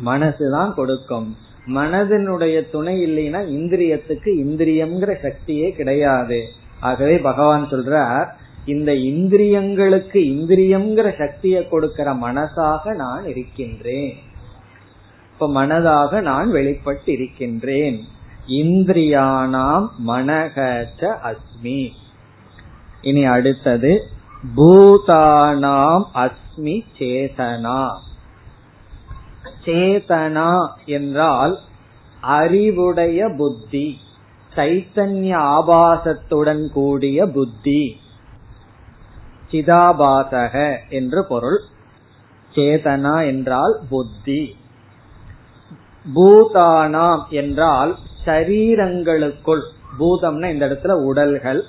[0.07, 1.37] மனசுதான் கொடுக்கும்.
[1.75, 6.43] மனதினுடைய துணை இல்லைன்னா இந்திரியத்துக்கு இந்திரியம்ங்கிற சக்தியே கிடையாது.
[6.81, 8.27] ஆகவே பகவான் சொல்றார்
[8.67, 14.17] இந்த இந்திரியங்களுக்கு இந்திரியம்ங்கிற சக்தியை கொடுக்கிற மனசாக நான் இருக்கின்றேன்.
[15.33, 18.01] இப்ப மனதாக நான் வெளிப்பட்டு இருக்கின்றேன்
[18.49, 21.89] இந்திரியானாம் மனகச்ச அஸ்மி.
[23.03, 24.07] இனி அடுத்தது
[24.57, 27.89] பூதானாம் அஸ்மி சேதனா.
[29.65, 31.59] சேதனா என்றால்
[32.21, 33.99] அறிவுடைய புத்தி
[34.57, 38.05] சைத்தன்ய ஆபாசத்துடன் கூடிய புத்தி.
[39.53, 41.61] சிதாபாசக என்று பொருள்.
[42.55, 44.57] சேதனா என்றால் புத்தி.
[46.15, 49.63] பூதானாம் என்றால் சரீரங்களுக்குள்.
[49.99, 51.63] பூதம்னா இந்த இடத்துல உடல்கள்.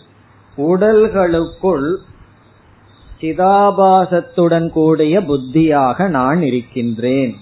[0.57, 1.95] உடல்களுக்குள்
[3.21, 7.35] சிதாபாசத்துடன் கூடிய புத்தியாக நான் இருக்கின்றேன்.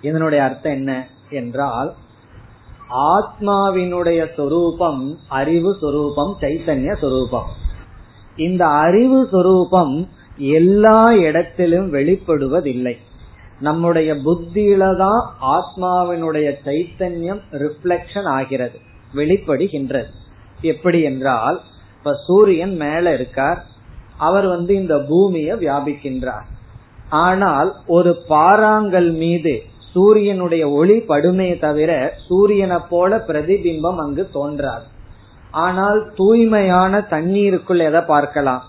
[0.00, 1.94] இதனுடைய அர்த்தம் என்ன என்றால்
[2.90, 7.61] ஆத்மாவினுடைய சொரூபம் அறிவு சொரூபம் சைத்தன்ய சொரூபம்.
[8.36, 12.96] இந்த அறிவு சொரூபம் எல்லா இடத்திலும் வெளிப்படுவதில்லை.
[13.60, 18.78] நம்முடைய புத்தியில தான் ஆத்மாவினுடைய சைத்தன்யம் ரிஃப்ளெக்ஷன் ஆகிறது
[19.14, 20.10] வெளிப்படுகின்றது.
[20.60, 21.60] எப்படி என்றால்
[21.98, 23.64] இப்ப சூரியன் மேல இருக்கார்.
[24.16, 26.46] அவர் வந்து இந்த பூமியை வியாபிக்கின்றார்.
[27.08, 29.62] ஆனால் ஒரு பாறாங்கல் மீது
[29.92, 34.84] சூரியனுடைய ஒளி படுமே தவிர சூரியனை போல பிரதிபிம்பம் அங்கு தோன்றாது.
[35.52, 38.62] ஆனால் தூய்மையான தண்ணீருக்குள் எதை பார்க்கலாம்?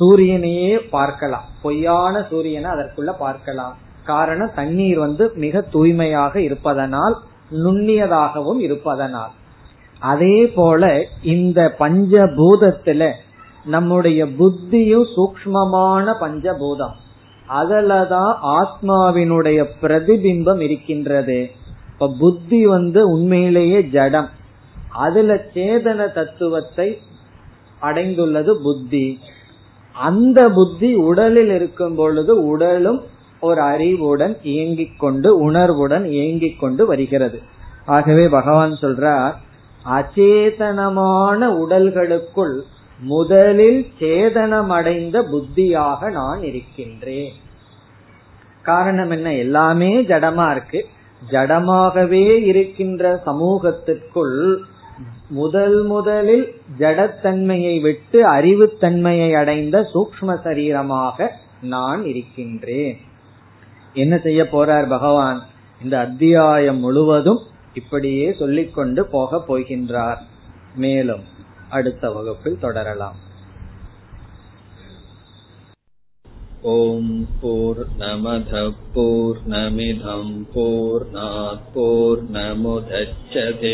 [0.00, 1.44] சூரியனையே பார்க்கலாம்.
[1.62, 3.76] பொய்யான சூரியனை அதற்குள்ள பார்க்கலாம்.
[4.04, 7.16] காரணம் தண்ணீர் வந்து மிக தூய்மையாக இருப்பதனால்
[7.52, 9.30] நுண்ணியதாகவும் இருப்பதனால்.
[9.98, 13.10] அதே போல இந்த பஞ்சபூதத்துல
[13.64, 16.94] நம்முடைய புத்தியும் சூக்மமான பஞ்சபூதம்.
[17.48, 21.50] அதுலதான் ஆத்மாவினுடைய பிரதிபிம்பம் இருக்கின்றது.
[21.92, 24.28] இப்ப புத்தி வந்து உண்மையிலேயே ஜடம்.
[24.92, 26.98] அதுல சேதன தத்துவத்தை
[27.82, 29.18] அடைந்துள்ளது புத்தி.
[29.92, 33.02] அந்த புத்தி உடலில் இருக்கும் பொழுது உடலும்
[33.40, 37.42] ஒரு அறிவுடன் இயங்கிக் கொண்டு உணர்வுடன் இயங்கிக் கொண்டு வருகிறது.
[37.86, 39.32] ஆகவே பகவான் சொல்றார்
[39.84, 42.60] அச்சேதனமான உடல்களுக்குள்
[42.98, 47.32] முதலில் சேதனமடைந்த புத்தியாக நான் இருக்கின்றேன்.
[48.62, 49.34] காரணம் என்ன?
[49.34, 50.86] எல்லாமே ஜடமா இருக்கு.
[51.30, 54.58] ஜடமாகவே இருக்கின்ற சமூகத்திற்குள்
[55.31, 61.29] முதல் முதலில் ஜடத்தன்மையை விட்டு அறிவுத்தன்மையை அடைந்த சூக்ம சரீரமாக
[61.67, 62.97] நான் இருக்கின்றேன்
[63.95, 65.41] என்ன செய்ய போறார் பகவான்
[65.81, 67.39] இந்த அத்தியாயம் முழுவதும்
[67.73, 70.19] இப்படியே சொல்லிக்கொண்டு போக போகின்றார்
[70.75, 71.23] மேலும்
[71.69, 73.25] அடுத்த வகுப்பில் தொடரலாம்
[76.67, 83.73] ॐ पूर्णमधः पूर्णमिदम् पूर्णात् पूर्णमुदच्छते